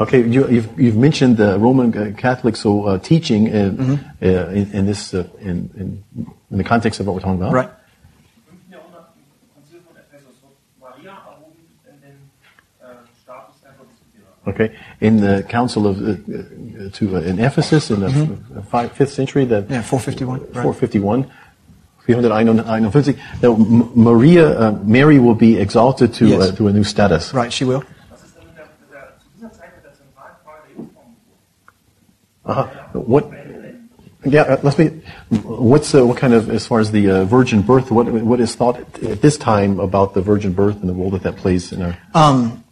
[0.00, 4.70] Okay, you, you've, you've mentioned the Roman uh, Catholic so uh, teaching in, uh, in,
[4.72, 6.04] in this uh, in, in,
[6.50, 7.52] in the context of what we're talking about.
[7.52, 7.68] Right.
[8.50, 8.70] Im 5.
[8.72, 11.52] Jahrhundert im Konzil von Ephesus wird Maria erhoben
[11.84, 12.16] in den
[12.80, 12.86] äh,
[13.22, 14.46] Status der Gottesbediener.
[14.46, 14.70] Okay,
[15.00, 19.12] in the Council of uh, uh, to uh, in Ephesus in the f- fi- fifth
[19.12, 20.40] century, the Yeah, 451.
[20.40, 20.62] Right.
[20.62, 21.24] 451,
[22.06, 26.40] 451, that M- Maria uh, Mary will be exalted to Yes.
[26.40, 27.34] uh, to a new status.
[27.34, 27.84] Right, she will.
[32.44, 32.66] Uh-huh.
[32.92, 33.30] What?
[34.24, 34.88] Yeah, uh, let's be.
[35.42, 37.90] What's uh, what kind of as far as the uh, virgin birth?
[37.90, 41.22] What what is thought at this time about the virgin birth and the role that
[41.22, 41.96] that plays in our?
[42.14, 42.62] Um,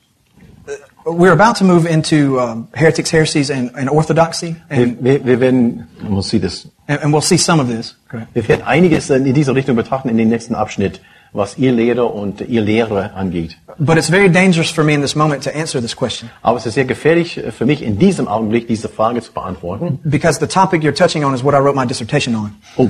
[1.07, 5.89] we're about to move into um, heretics, heresies, and, and orthodoxy, and, Wir, wir werden,
[6.03, 6.67] we'll see this.
[6.87, 7.95] and, and we'll see some of this.
[8.35, 11.01] Wir werden einiges in dieser Richtung betrachten in dem nächsten Abschnitt,
[11.33, 13.57] was ihr Lehre und ihr Lehre angeht.
[13.79, 16.67] But it's very dangerous for me in this moment to answer this question Aber es
[16.67, 20.01] ist sehr gefährlich für mich in diesem Augenblick diese Frage zu beantworten.
[20.05, 22.55] because the topic you're touching on is what I wrote my dissertation on.
[22.77, 22.89] Oh.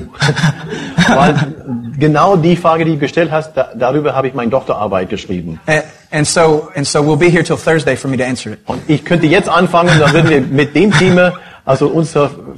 [1.07, 1.35] Weil
[1.99, 5.59] genau die Frage, die du gestellt hast, da, darüber habe ich meine Doktorarbeit geschrieben.
[5.67, 8.59] And, and so, and so we'll be here till Thursday for me to answer it.
[8.65, 11.33] Und ich könnte jetzt anfangen, dann würden wir mit dem Thema
[11.69, 12.17] also uns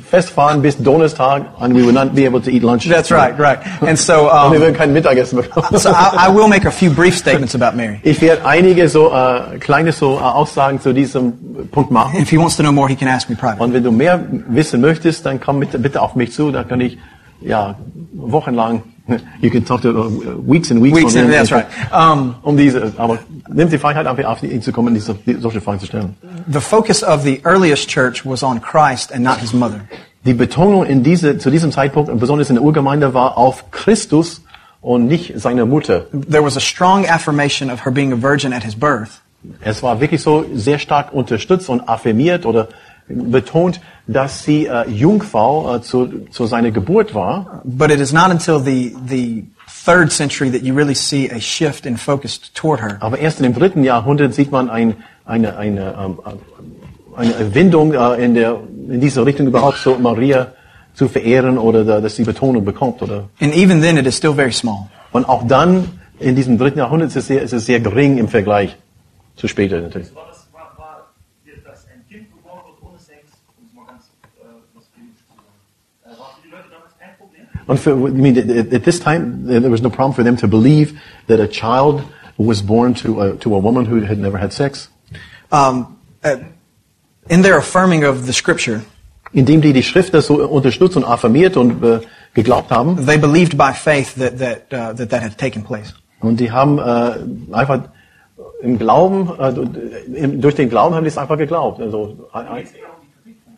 [0.10, 2.88] festfahren bis Donnerstag and we will not be able to eat lunch.
[2.88, 3.60] That's right, right.
[3.82, 5.78] And so, wir um, würden kein Mittagessen bekommen.
[5.78, 8.00] so I, I will make a few brief statements about Mary.
[8.04, 11.34] Ich werde einige so äh, kleine so äh, Aussagen zu diesem
[11.72, 12.22] Punkt machen.
[12.22, 13.66] If he wants to know more, he can ask me privately.
[13.66, 16.52] Und wenn du mehr wissen möchtest, dann komm bitte, bitte auf mich zu.
[16.52, 16.98] Da kann ich
[17.42, 17.76] ja
[18.14, 18.84] wochenlang.
[19.42, 20.98] You can talk to uh, weeks and weeks.
[20.98, 21.66] Weeks and- that's right.
[21.92, 25.60] Um, um diese, aber nimm die Freiheit, einfach auf ihn zu kommen, diese, die, solche
[25.62, 26.16] Fragen zu stellen.
[26.52, 29.82] The focus of the earliest church was on Christ and not his mother.
[30.24, 34.42] Die Betonung in diese, zu diesem Zeitpunkt, besonders in der Urgemeinde, war auf Christus
[34.82, 36.06] und nicht seine Mutter.
[36.30, 39.22] There was a strong affirmation of her being a virgin at his birth,
[39.62, 42.68] Es war wirklich so sehr stark unterstützt und affirmiert oder
[43.14, 47.62] betont, dass sie äh, Jungfrau äh, zu, zu seiner Geburt war.
[47.64, 49.46] but it is not until the, the
[49.86, 52.98] third century that you really see a shift in focus toward her.
[53.00, 56.20] Aber erst in dem dritten Jahrhundert sieht man ein, eine, eine, ähm,
[57.16, 58.60] eine Wendung äh, in, der,
[58.90, 60.48] in diese Richtung überhaupt so Maria
[60.94, 63.02] zu verehren oder da, dass sie Betonung bekommt.
[63.02, 63.30] Oder.
[63.40, 64.88] And even then, it is still very small.
[65.12, 65.88] Und auch dann
[66.20, 68.78] in diesem dritten Jahrhundert ist es sehr, ist es sehr gering im Vergleich
[69.36, 70.08] zu später natürlich.
[77.72, 81.48] I mean, at, this time, there was no problem for them to believe that a
[81.48, 82.04] child
[82.38, 84.90] was born to a, to a woman who had never had sex.
[85.52, 86.38] Um, uh,
[87.30, 88.82] in their affirming of the scripture,
[89.34, 92.02] Indem die die Schrift das so unterstützt und affirmiert und äh,
[92.34, 95.94] geglaubt haben, they believed by faith that that, uh, that that had taken place.
[96.20, 97.84] Und die haben äh, einfach
[98.62, 101.80] im Glauben, äh, im, durch den Glauben haben die es einfach geglaubt.
[101.80, 102.68] Also ein- ein-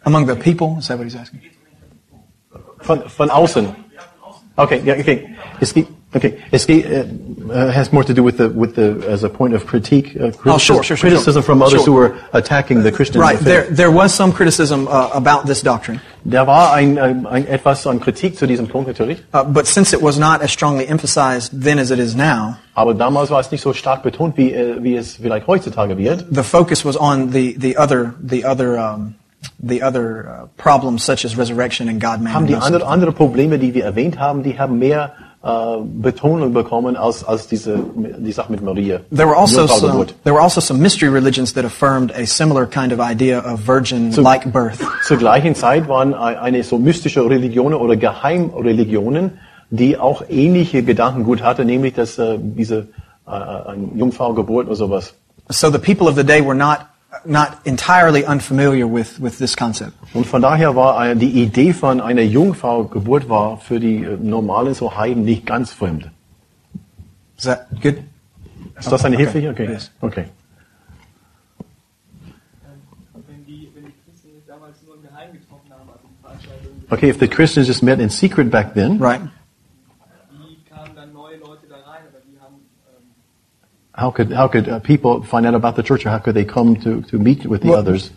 [0.03, 1.41] Among the people, is that what he's asking?
[2.83, 3.67] von, von außen.
[4.55, 5.35] Okay, yeah, okay.
[5.59, 6.37] Es geht, okay.
[6.51, 7.05] Es uh,
[7.49, 10.29] uh, has more to do with the with the as a point of critique, uh,
[10.31, 13.21] criticism, Oh, sure, sure, sure, criticism from others who were attacking the Christians.
[13.21, 13.37] Right.
[13.37, 13.47] faith.
[13.47, 17.87] There, there was some criticism uh, about this doctrine, Da war ein, ein, ein etwas
[17.87, 19.23] an Kritik zu diesem Punkt natürlich.
[19.33, 22.93] uh, but since it was not as strongly emphasized then as it is now, Aber
[22.93, 26.25] damals war es nicht so stark betont, wie, äh, wie es vielleicht heutzutage wird.
[26.29, 29.15] the focus was on the the other the other um,
[29.59, 32.33] the other uh, problems such as resurrection and God man.
[32.33, 35.11] Haben die andere, andere Probleme, die wir erwähnt haben, die haben mehr
[35.43, 35.49] äh,
[35.83, 37.77] Betonung bekommen als, als diese,
[38.19, 38.99] die Sache mit Maria.
[39.11, 42.93] There were also some, there were also some mystery religions that affirmed a similar kind
[42.93, 44.79] of idea of virgin-like birth.
[45.05, 49.31] Zur gleichen Zeit waren ein- eine so mystische Religionen oder Geheimreligionen,
[49.69, 52.87] die auch ähnliche Gedankengut hatte, nämlich dass äh, diese
[53.27, 55.13] äh, eine Jungfrau Geburt oder sowas.
[55.49, 56.79] So the people of the day were not
[57.25, 59.93] not entirely unfamiliar with with this concept.
[60.13, 64.17] Und von daher war äh, die Idee von einer Jungfrau Geburt war für die äh,
[64.17, 66.09] normalen so Heiden nicht ganz fremd.
[67.37, 67.95] Is that good?
[68.79, 69.23] Ist das eine Okay.
[69.25, 69.51] Hilfe hier?
[69.51, 69.67] Okay.
[69.71, 69.91] Yes.
[70.01, 70.25] okay.
[73.27, 76.71] wenn die, wenn die Christen sich damals nur im Geheimen getroffen haben, also die Veranstaltung,
[76.89, 79.21] Okay, if the Christians just met in secret back then, Right.
[79.21, 82.55] wie kamen dann neue Leute da rein, oder wie haben,
[82.87, 83.05] ähm,
[84.03, 86.45] how could how could uh, people find out about the church, or how could they
[86.45, 88.11] come to to meet with the Well- others?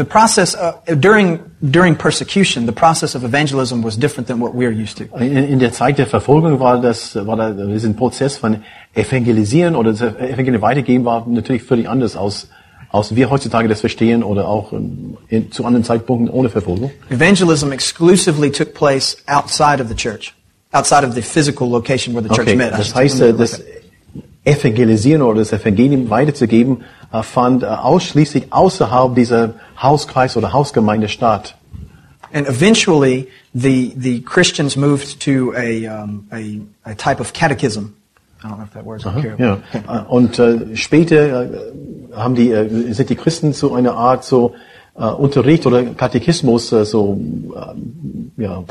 [0.00, 0.72] The process uh,
[1.08, 5.04] during during persecution, the process of evangelism was different than what we're used to.
[5.16, 8.62] In, in der Zeit der Verfolgung war das, war da, diesen Prozess von
[8.94, 12.48] Evangelisieren oder das Evangelium weitergeben war natürlich völlig anders aus,
[12.90, 16.90] aus wir heutzutage das verstehen oder auch ähm, in, zu anderen Zeitpunkten ohne Verfolgung.
[17.08, 20.34] Evangelism exclusively took place outside of the church,
[20.72, 22.72] outside of the physical location where the church Okay, met.
[22.72, 23.62] Das heißt, äh, das.
[24.44, 26.82] Evangelisieren oder das Evangelium weiterzugeben
[27.12, 31.56] äh, fand äh, ausschließlich außerhalb dieser Hauskreis oder Hausgemeinde statt.
[32.32, 37.96] And eventually, the the Christians moved to a um, a, a type of catechism.
[38.42, 39.34] I don't know if that word's okay.
[39.36, 39.58] Ja.
[39.72, 41.50] Äh, Und äh, später
[42.14, 44.54] haben die, äh, sind die Christen zu einer Art so
[44.96, 47.20] äh, Unterricht oder Katechismus so
[47.54, 48.62] äh, ja.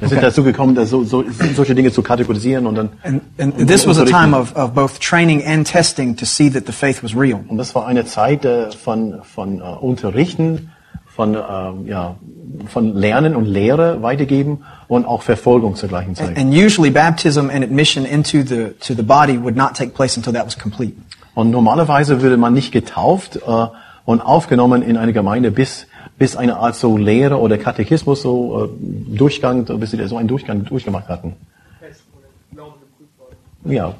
[0.00, 1.24] Wir sind dazu gekommen, dass so, so,
[1.54, 4.72] solche Dinge zu kategorisieren und dann And, and und this was a time of, of
[4.72, 7.40] both training and testing to see that the faith was real.
[7.48, 10.70] Und das war eine Zeit äh, von, von äh, Unterrichten,
[11.06, 11.38] von, äh,
[11.88, 12.14] ja,
[12.68, 16.38] von Lernen und Lehre weitergeben und auch Verfolgung zur gleichen Zeit.
[16.38, 20.32] And usually baptism and admission into the, to the body would not take place until
[20.32, 20.94] that was complete.
[21.34, 23.66] Und normalerweise würde man nicht getauft äh,
[24.04, 25.87] und aufgenommen in eine Gemeinde, bis,
[26.18, 30.64] bis eine Art so Lehre oder Katechismus, so äh, Durchgang, bis sie so einen Durchgang
[30.64, 31.34] durchgemacht hatten.
[33.64, 33.94] Ja,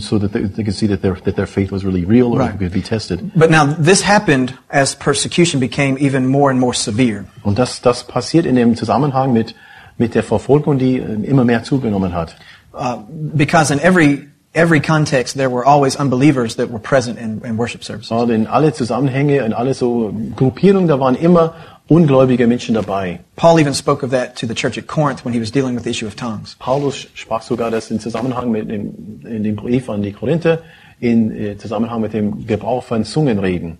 [0.00, 2.40] so that they, they could see that their, that their faith was really real or
[2.40, 2.58] Right.
[2.58, 3.32] could be tested.
[3.34, 7.26] But now this happened as persecution became even more and more severe.
[7.42, 9.54] Und das, das passiert in dem Zusammenhang mit,
[9.96, 12.36] mit der Verfolgung, die äh, immer mehr zugenommen hat.
[12.72, 12.96] Uh,
[13.34, 17.82] because in every, every context there were always unbelievers that were present in, in worship
[17.84, 18.10] services.
[18.10, 21.54] Und in alle Zusammenhänge, in alle so Gruppierungen, da waren immer
[21.88, 23.20] ungläubige Menschen dabei.
[23.36, 25.84] Paul even spoke of that to the church at Corinth when he was dealing with
[25.84, 26.56] the issue of tongues.
[26.58, 30.62] Paulus sprach sogar das in Zusammenhang mit dem, in dem Brief an die Korinther,
[31.00, 33.78] in äh, Zusammenhang mit dem Gebrauch von Zungenreden.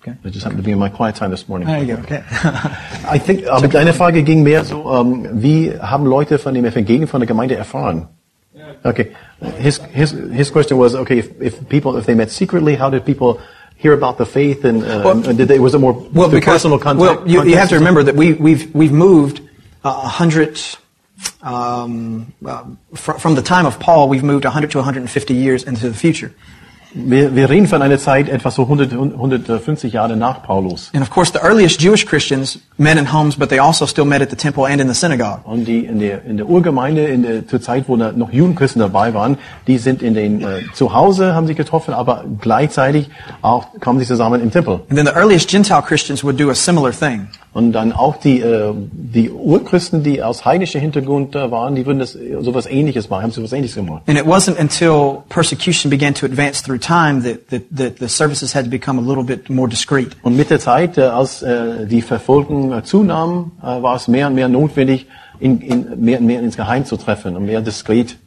[0.00, 0.16] Okay.
[0.24, 1.66] I just happened to be in my quiet time this morning.
[1.66, 2.02] There you go.
[2.02, 2.22] Okay.
[3.08, 7.08] I think, aber deine Frage ging mehr so, ähm, wie haben Leute von dem Evangelium
[7.08, 8.08] von der Gemeinde erfahren?
[8.84, 9.12] Okay.
[9.40, 13.04] His, his, his question was, okay, if, if people, if they met secretly, how did
[13.04, 13.40] people
[13.76, 16.54] hear about the faith and, uh, Well- and did they, was it more Well, because
[16.54, 17.00] personal contact?
[17.00, 19.40] well, you, you have to remember that we, we've we've moved
[19.84, 20.58] uh, a hundred
[21.42, 22.64] um, uh,
[22.94, 24.08] fr- from the time of Paul.
[24.08, 26.34] We've moved 100 to 150 years into the future.
[26.94, 30.90] Wir, wir reden von einer Zeit etwa so 100, 150 Jahre nach Paulus.
[30.94, 34.22] And of course, the earliest Jewish Christians met in homes, but they also still met
[34.22, 35.40] at the temple and in the synagogue.
[35.44, 38.80] Und die in der, in der Urgemeinde, in der, zur Zeit, wo da noch Judenchristen
[38.80, 43.10] dabei waren, die sind in den, äh, zu Hause haben sich getroffen, aber gleichzeitig
[43.42, 44.80] auch kamen sie zusammen im Tempel.
[44.88, 47.28] And then the earliest Gentile Christians would do a similar thing.
[47.56, 52.00] Und dann auch die, äh, die Urchristen, die aus heidnischer Hintergrund äh, waren, die würden
[52.00, 54.02] das sowas ähnliches machen, haben sowas ähnliches gemacht.
[54.06, 58.54] And it wasn't until persecution began to advance through time that, that, that the services
[58.54, 60.14] had to become a little bit more discreet.
[60.22, 64.26] Und mit der Zeit, äh, als äh, die Verfolgung äh, zunahm, äh, war es mehr
[64.26, 65.06] und mehr notwendig,
[65.40, 68.18] in, in, mehr und mehr ins Geheim zu treffen und mehr diskret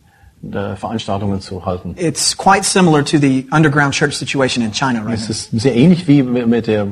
[0.42, 1.94] äh, Veranstaltungen zu halten.
[2.00, 6.08] It's quite similar to the underground church situation in China right Es ist sehr ähnlich
[6.08, 6.88] wie mit der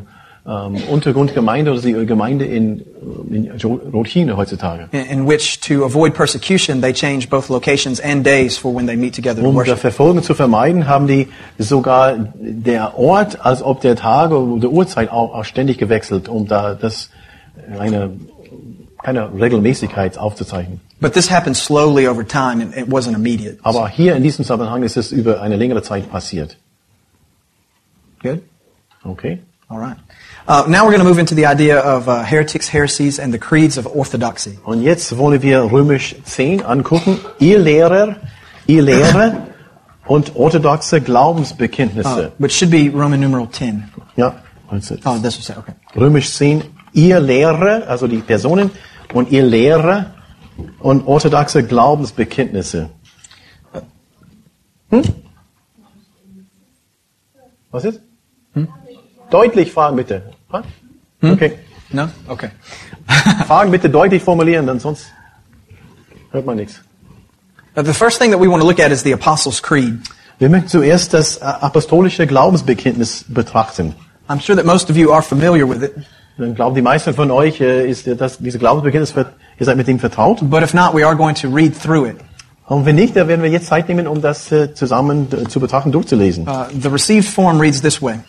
[0.47, 2.85] ähm, Untergrundgemeinde oder die Gemeinde in,
[3.29, 3.51] in
[3.93, 4.87] Rothine heutzutage.
[4.93, 8.95] in, in which to avoid persecution, they change both locations and days for when they
[8.95, 9.79] meet together to Um der worship.
[9.79, 11.27] Verfolgung zu vermeiden, haben die
[11.57, 16.75] sogar der Ort, als ob der Tage oder Uhrzeit auch, auch ständig gewechselt, um da
[16.75, 17.09] das
[17.77, 18.11] eine
[19.03, 20.81] keine Regelmäßigkeit aufzuzeichnen.
[20.99, 23.59] But this happened slowly over time, and it wasn't immediate.
[23.61, 26.57] Aber hier in diesem Zusammenhang ist es über eine längere Zeit passiert.
[28.23, 28.41] Good.
[29.03, 29.39] Okay.
[29.69, 29.97] All right.
[30.49, 33.37] Uh, now we're going to move into the idea of uh, heretics, heresies, and the
[33.37, 34.57] creeds of orthodoxy.
[34.63, 37.19] Und jetzt wollen wir Römisch 10 angucken.
[37.39, 38.15] Ihr Lehrer,
[38.65, 39.47] ihr Lehre
[40.07, 42.29] und orthodoxe Glaubensbekenntnisse.
[42.29, 43.91] Uh, which should be Roman numeral 10.
[44.15, 45.57] Ja, also Oh, this was it.
[45.57, 45.73] Okay.
[45.97, 48.71] Römisch 10, ihr Lehrer, also die Personen,
[49.13, 50.13] und ihr Lehrer
[50.79, 52.89] und orthodoxe Glaubensbekenntnisse.
[54.91, 55.03] Hm?
[57.69, 57.99] Was ist?
[59.29, 60.36] Deutlich fragen bitte.
[60.49, 60.65] Was?
[61.21, 61.59] Okay.
[61.91, 62.09] No?
[62.27, 62.49] Okay.
[63.47, 65.07] Fragen bitte deutlich formulieren, denn sonst
[66.31, 66.81] hört man nichts.
[67.75, 69.99] The first thing that we want to look at is the Apostles' Creed.
[70.39, 73.95] Wir möchten zuerst das äh, apostolische Glaubensbekenntnis betrachten.
[74.27, 75.93] I'm sure that most of you are familiar with it,
[76.37, 79.99] Dann glauben die meisten von euch, äh, ist das, diese Glaubensbekenntnis, ihr seid mit dem
[79.99, 80.39] vertraut.
[80.49, 82.17] but if not, we are going to read through it.
[82.65, 85.59] Und wenn nicht, dann werden wir jetzt Zeit nehmen, um das äh, zusammen äh, zu
[85.59, 86.47] betrachten, durchzulesen.
[86.47, 88.19] Uh, the received form reads this way.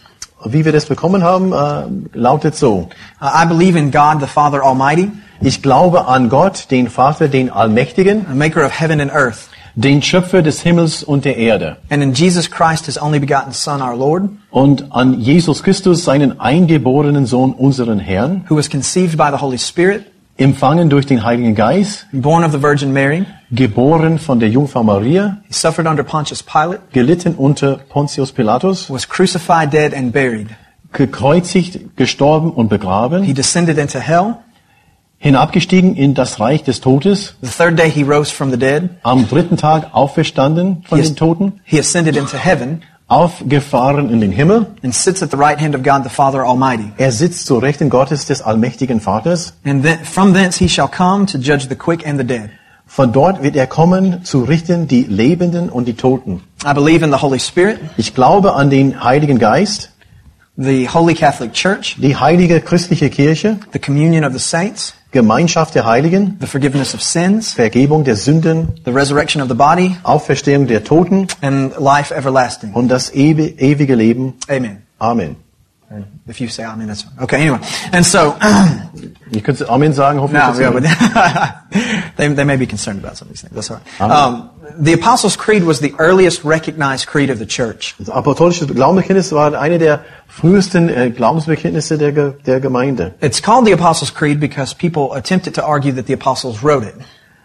[0.44, 2.88] Wie wir das bekommen haben, äh, lautet so.
[3.20, 5.10] I believe in God, the Father Almighty,
[5.40, 10.02] Ich glaube an Gott, den Vater, den Allmächtigen, the maker of heaven and earth, den
[10.02, 11.76] Schöpfer des Himmels und der Erde.
[11.90, 16.40] and in Jesus Christ, his only begotten Son, our Lord, Und an Jesus Christus, seinen
[16.40, 20.06] eingeborenen Sohn, unseren Herrn, who was conceived by the Holy Spirit,
[20.38, 25.38] empfangen durch den Heiligen Geist, born of the Virgin Mary, geboren von der Jungfrau Maria,
[25.48, 30.48] he suffered under Pontius Pilate, gelitten unter Pontius Pilatus, was crucified, dead, and buried.
[30.92, 34.36] gekreuzigt, gestorben und begraben, He descended into hell.
[35.18, 38.90] hinabgestiegen in das Reich des Todes, The third day he rose from the dead.
[39.02, 44.30] am dritten Tag auferstanden von He, den Toten, he ascended into heaven aufgefahren in den
[44.32, 44.66] Himmel.
[44.82, 46.92] and sits at the right hand of God the Father Almighty.
[46.98, 49.54] Er sitzt zu Rechten Gottes des allmächtigen Vaters.
[49.64, 52.50] And then, from thence he shall come to judge the quick and the dead.
[52.86, 56.42] Von dort wird er kommen, zu richten die Lebenden und die Toten.
[56.64, 59.90] I believe in the Holy Spirit, Ich glaube an den Heiligen Geist,
[60.56, 65.86] the Holy Catholic Church, die heilige christliche Kirche, the communion of the saints, Gemeinschaft der
[65.86, 70.84] Heiligen, the forgiveness of sins, Vergebung der Sünden, the resurrection of the body, Auferstehung der
[70.84, 72.74] Toten and life everlasting.
[72.74, 74.34] und das ewi- ewige Leben.
[74.48, 74.82] Amen.
[74.98, 75.36] Amen.
[75.90, 77.18] And if you say amen, that's fine.
[77.24, 77.60] Okay, anyway.
[77.92, 78.36] And so,
[79.30, 80.42] Ich könnte Amen sagen, hoffentlich.
[80.42, 80.82] no, yeah, but
[82.16, 83.54] they, they may be concerned about some of these things.
[83.54, 84.10] That's all right.
[84.10, 87.94] Um, the Apostles' Creed was the earliest recognized creed of the church.
[87.98, 93.14] Das apostolische Glaubensbekenntnis war eine der frühesten äh, Glaubensbekenntnisse der, der Gemeinde.
[93.20, 96.94] It's called the Apostles' Creed because people attempted to argue that the apostles wrote it.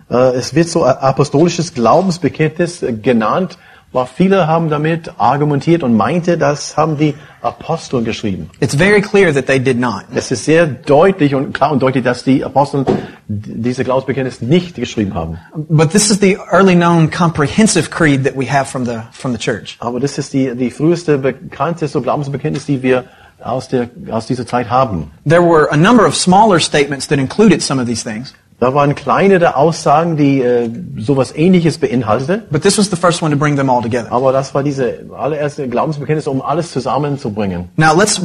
[0.10, 3.58] Äh, es wird so apostolisches Glaubensbekenntnis äh, genannt,
[3.94, 8.50] weil viele haben damit argumentiert und meinte, das haben die Apostel geschrieben.
[8.60, 10.04] It's very clear that they did not.
[10.14, 12.86] Es ist sehr deutlich und klar und deutlich, dass die Apostel
[13.28, 15.38] diese Glaubensbekenntnis nicht geschrieben haben.
[15.56, 19.38] But this is the early known comprehensive creed that we have from the, from the
[19.38, 19.78] church.
[19.80, 23.06] Aber das ist die, die früheste, bekannteste Glaubensbekenntnis, die wir
[23.44, 25.12] aus, der, aus dieser Zeit haben.
[25.28, 28.34] There were a number of smaller statements that included some of these things,
[28.64, 32.44] Da waren kleinere Aussagen, die äh, sowas ähnliches beinhaltete.
[32.50, 34.10] but this was the first one to bring them all together.
[34.10, 37.68] Aber das war diese allererste Glaubensbekenntnis, um alles zusammenzubringen.
[37.76, 38.22] Now let's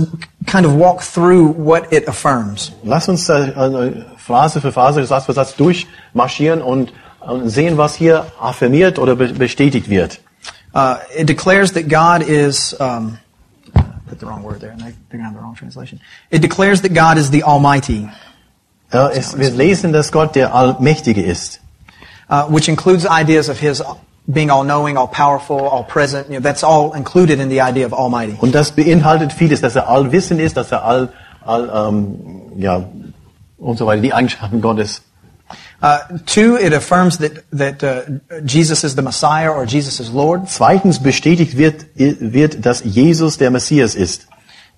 [0.47, 2.71] kind of walk through what it affirms.
[2.85, 8.27] Lass uns äh, Phrase für Phrase, Satz für Satz durchmarschieren und, und sehen, was hier
[8.41, 10.21] affirmiert oder be bestätigt wird.
[10.73, 13.19] Uh, it declares that God is, um,
[13.75, 15.99] I put the wrong word there, and they, they're to have the wrong translation.
[16.31, 18.09] It declares that God is the Almighty,
[18.93, 21.61] Ja, es, wir lesen, dass Gott der Allmächtige ist.
[22.31, 23.83] uh, which includes ideas of His
[24.31, 26.29] being all-knowing, all-powerful, all-present.
[26.29, 28.37] You know, that's all included in the idea of Almighty.
[28.41, 31.13] Und das beinhaltet vieles, dass er allwissend ist, dass er all,
[31.45, 32.85] all ähm, ja,
[33.57, 35.03] und so weiter, die Eigenschaften Gottes.
[35.81, 38.03] Uh, two, it affirms that that uh,
[38.45, 40.49] Jesus is the Messiah or Jesus is Lord.
[40.49, 44.27] Zweitens bestätigt wird, wird, dass Jesus der Messias ist.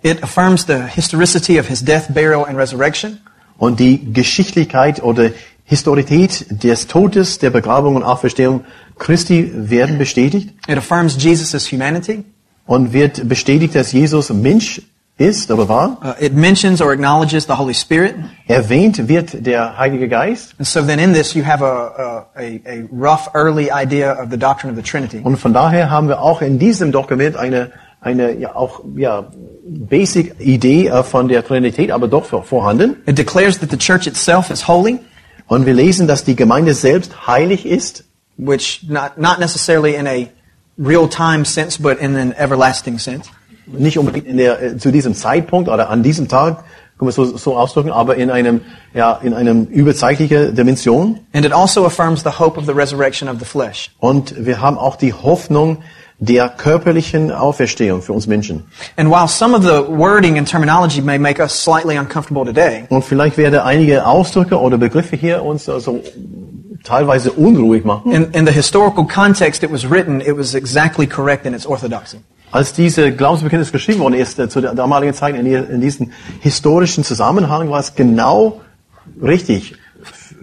[0.02, 3.18] It affirms the historicity of His death, burial, and resurrection.
[3.60, 5.32] Und die Geschichtlichkeit oder
[5.64, 8.64] Historität des Todes, der Begrabung und Auferstehung
[8.98, 10.54] Christi werden bestätigt.
[10.66, 12.24] It affirms Jesus' humanity.
[12.66, 14.80] Und wird bestätigt, dass Jesus Mensch
[15.18, 15.98] ist oder war.
[16.02, 18.14] Uh, it mentions or acknowledges the Holy Spirit.
[18.48, 20.54] Erwähnt wird der Heilige Geist.
[20.56, 24.38] And so then in this you have a, a, a, rough early idea of the
[24.38, 25.20] doctrine of the Trinity.
[25.22, 29.26] Und von daher haben wir auch in diesem Dokument eine eine ja auch ja
[29.66, 32.96] basic Idee äh, von der Trinität, aber doch vor- vorhanden.
[33.06, 34.98] It declares that the church itself is holy,
[35.46, 38.04] Und wir lesen, dass die Gemeinde selbst heilig ist,
[38.36, 40.26] which not, not necessarily in a
[40.78, 43.28] real-time sense, but in an everlasting sense.
[43.66, 46.64] nicht unbedingt in der, äh, zu diesem Zeitpunkt oder an diesem Tag,
[46.98, 48.60] können wir es so, so ausdrücken, aber in einem
[48.94, 51.20] ja in einem überzeitliche Dimension.
[51.32, 53.90] And it also affirms the hope of the resurrection of the flesh.
[53.98, 55.78] Und wir haben auch die Hoffnung
[56.22, 58.64] der körperlichen Auferstehung für uns Menschen.
[58.96, 63.04] And while some of the wording and terminology may make us slightly uncomfortable today, Und
[63.04, 66.00] vielleicht werden einige Ausdrücke oder Begriffe hier uns also
[66.84, 68.12] teilweise unruhig machen.
[68.12, 72.18] in, in the historical context it was written, it was exactly correct in its orthodoxy.
[72.52, 76.10] Als diese Glaubensbekenntnis geschrieben worden ist, äh, zu der damaligen Zeit, in, in diesem
[76.40, 78.60] historischen Zusammenhang, war es genau
[79.22, 79.74] richtig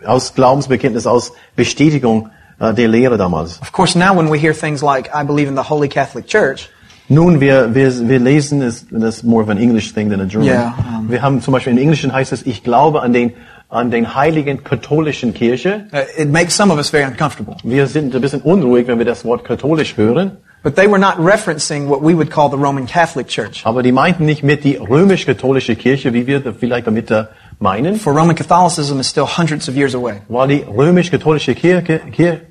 [0.06, 3.60] aus Glaubensbekenntnis, aus Bestätigung der Lehre damals.
[3.62, 6.70] Of course, now when we hear things like, I believe in the Holy Catholic Church,
[7.10, 10.26] Nun, wir, wir, wir lesen, es, das ist more of an English thing than a
[10.26, 10.50] German.
[10.50, 11.10] Ja, ähm.
[11.10, 13.32] wir haben zum Beispiel im Englischen heißt es, ich glaube an den,
[13.70, 15.86] an den heiligen katholischen Kirche.
[15.94, 17.56] uh, it makes some of us very uncomfortable.
[17.64, 20.32] Wir sind ein bisschen unruhig, wenn wir das Wort katholisch hören.
[20.64, 23.62] But they were not referencing what we would call the Roman Catholic Church.
[23.64, 27.26] Aber die meinten nicht mit die römisch-katholische Kirche, wie wir vielleicht damit äh,
[27.60, 27.96] meinen.
[27.96, 30.22] For Roman Catholicism is still hundreds of years away.
[30.28, 32.00] Weil die römisch-katholische Kirche,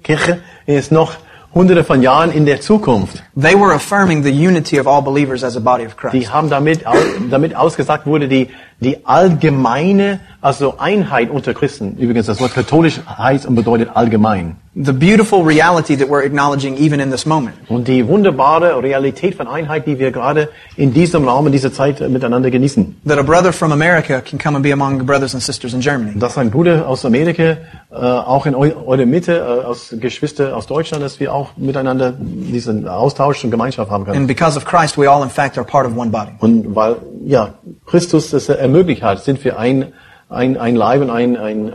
[0.02, 1.12] Kirche ist noch
[1.54, 3.22] hunderte von Jahren in der Zukunft.
[3.34, 6.14] They were affirming the unity of all believers as a body of Christ.
[6.14, 6.84] Die haben damit,
[7.30, 8.50] damit ausgesagt wurde, die,
[8.80, 11.96] die allgemeine, also Einheit unter Christen.
[11.98, 14.56] Übrigens, das Wort katholisch heißt und bedeutet allgemein.
[14.78, 17.54] The beautiful reality that we're acknowledging even in this moment.
[17.68, 22.06] Und die wunderbare Realität von Einheit, die wir gerade in diesem Raum, in dieser Zeit
[22.06, 23.00] miteinander genießen.
[23.08, 26.18] That a brother from America can come and be among brothers and sisters in Germany.
[26.18, 27.56] Dass ein Bruder aus Amerika,
[27.90, 32.12] äh, auch in eu eure Mitte, äh, aus Geschwister aus Deutschland, dass wir auch miteinander
[32.14, 34.18] diesen Austausch und Gemeinschaft haben können.
[34.18, 36.32] And because of Christ, we all in fact are part of one body.
[36.40, 37.54] Und weil ja
[37.86, 39.92] Christus das ermöglicht hat, sind wir ein
[40.28, 41.72] ein, ein Leib und ein, ein äh,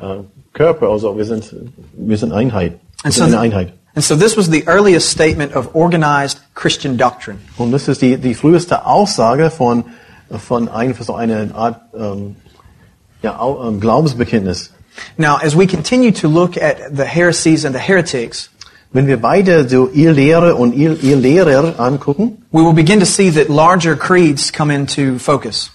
[0.54, 0.90] Körper.
[0.90, 1.56] Also wir sind
[1.94, 2.80] wir sind Einheit.
[3.04, 3.74] Wir sind eine Einheit.
[3.94, 7.40] and so this was the earliest statement of organized Christian doctrine.
[7.58, 9.86] Und das ist die die früheste Aussage von
[10.38, 12.36] von ein, so einer Art ähm,
[13.22, 14.72] ja, ähm, Glaubensbekenntnis.
[15.18, 18.50] Now, as we continue to look at the heresies and the heretics,
[18.94, 23.06] Wenn wir beide so ihr Lehre und ihr, ihr Lehrer angucken we will begin to
[23.06, 25.72] see that larger creeds come into focus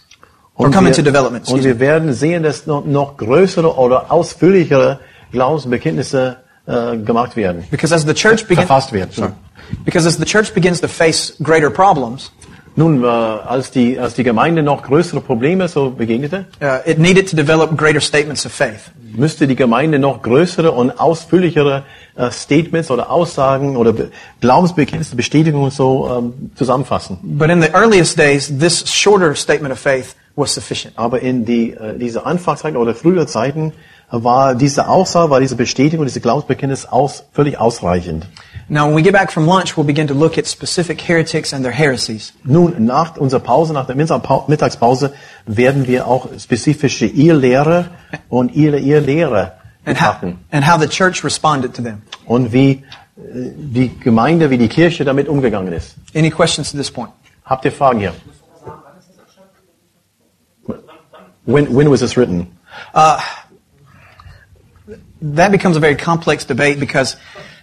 [0.56, 1.48] und, wir, development.
[1.48, 5.00] und wir werden sehen, dass noch, noch größere oder ausführlichere
[5.32, 7.64] Glaubensbekenntnisse äh, gemacht werden.
[7.70, 9.10] Because as the church begins, verfasst werden.
[9.12, 9.32] Sorry.
[9.84, 12.30] because as the church begins to face greater problems,
[12.76, 17.28] Nun, äh, als die als die Gemeinde noch größere Probleme so begegnete, uh, it needed
[17.28, 18.90] to develop greater statements of faith.
[19.16, 21.84] müsste die Gemeinde noch größere und ausführlichere
[22.16, 24.10] äh, Statements oder Aussagen oder Be
[24.40, 27.18] Glaubensbekenntnisse, Bestätigungen so ähm, zusammenfassen.
[27.22, 30.92] But in the earliest days, this shorter statement of faith was sufficient.
[30.96, 33.72] Aber in die, äh, diese Anfangszeiten oder früher Zeiten
[34.10, 38.26] war diese Aussage, war diese Bestätigung, diese Glaubensbekenntnis aus, völlig ausreichend.
[38.68, 41.64] Now, when we get back from lunch, we'll begin to look at specific heretics and
[41.64, 42.32] their heresies.
[42.44, 45.14] Nun, nach unserer Pause, nach der Mittagspause,
[45.46, 47.86] werden wir auch spezifische Irrlehrer
[48.28, 49.52] und ihre Irrlehrer
[49.84, 50.38] And how, betrachten.
[50.50, 52.02] and how the church responded to them.
[52.26, 52.82] Und wie äh,
[53.16, 55.94] die Gemeinde, wie die Kirche damit umgegangen ist.
[56.14, 57.12] Any questions to this point?
[57.44, 58.14] Habt ihr Fragen hier?
[61.44, 62.58] When, when was this written?
[62.92, 63.20] Uh,
[65.22, 67.16] that becomes a very complex debate because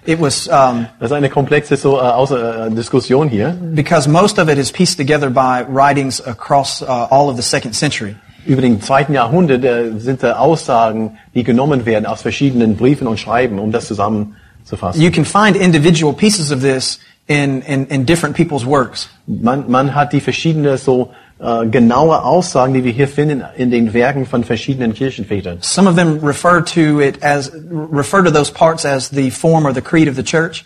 [0.06, 3.56] it was um, Das ist eine komplexe so, äh, äh, Diskussion hier.
[3.74, 7.74] because most of it is pieced together by writings across uh, all of the second
[7.74, 8.16] century.
[8.46, 13.20] Über den zweiten Jahrhundert äh, sind da Aussagen, die genommen werden aus verschiedenen Briefen und
[13.20, 15.02] Schreiben, um das zusammenzufassen.
[15.02, 19.10] You can find individual pieces of this in, in, in different people's works.
[19.28, 21.12] Man, man hat die verschiedenen so
[21.44, 25.58] äh, genaue Aussagen, die wir hier finden, in den Werken von verschiedenen Kirchenvätern.
[25.60, 27.52] Some of them refer to it as
[27.92, 30.66] refer to those parts as the form or the creed of the church.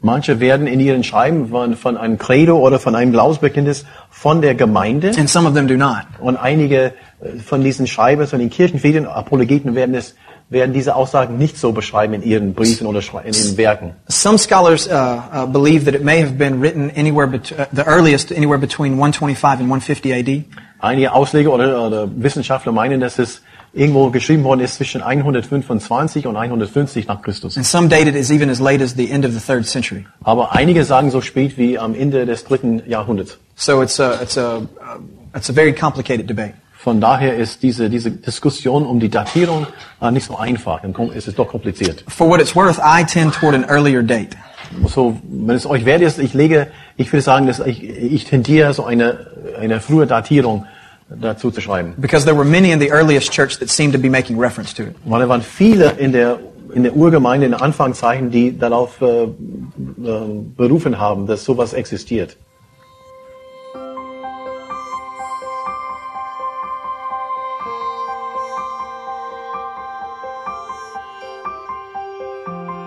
[0.00, 4.54] Manche werden in ihren Schreiben von, von einem Credo oder von einem Glaubensbekenntnis von der
[4.54, 6.04] Gemeinde and some of them do not.
[6.18, 10.16] und einige äh, von diesen Schreibern, von den Kirchenvätern, Apologeten werden es
[10.48, 13.94] werden diese Aussagen nicht so beschreiben in ihren Briefen oder in ihren Werken.
[14.08, 17.82] Some scholars uh, uh, believe that it may have been written anywhere bet- uh, the
[17.82, 20.44] earliest anywhere between 125 and 150 AD.
[20.78, 23.42] Einige Ausleger oder, oder Wissenschaftler meinen, dass es
[23.72, 27.56] irgendwo geschrieben worden ist zwischen 125 und 150 nach Christus.
[27.56, 30.06] And some date it as even as late as the end of the third century.
[30.22, 33.38] Aber einige sagen so spät wie am Ende des dritten Jahrhunderts.
[33.56, 34.60] So it's a, it's a, uh,
[35.34, 36.54] it's a very complicated debate.
[36.86, 39.66] Von daher ist diese, diese Diskussion um die Datierung
[40.00, 40.82] äh, nicht so einfach.
[40.92, 42.04] Kommt- ist es doch kompliziert.
[42.06, 44.36] For what it's worth, I tend toward an earlier date.
[44.86, 48.72] So, wenn es euch wert ist, ich lege, ich würde sagen, dass ich, ich tendiere
[48.72, 49.26] so eine,
[49.58, 50.64] eine frühe Datierung
[51.08, 51.94] dazu zu schreiben.
[51.96, 54.84] Because there were many in the earliest church that seemed to be making reference to
[54.84, 54.94] it.
[55.06, 56.38] Weil da waren viele in der,
[56.72, 59.28] in der Urgemeinde, in den Anfangszeichen, die darauf äh, äh,
[60.56, 62.36] berufen haben, dass sowas existiert.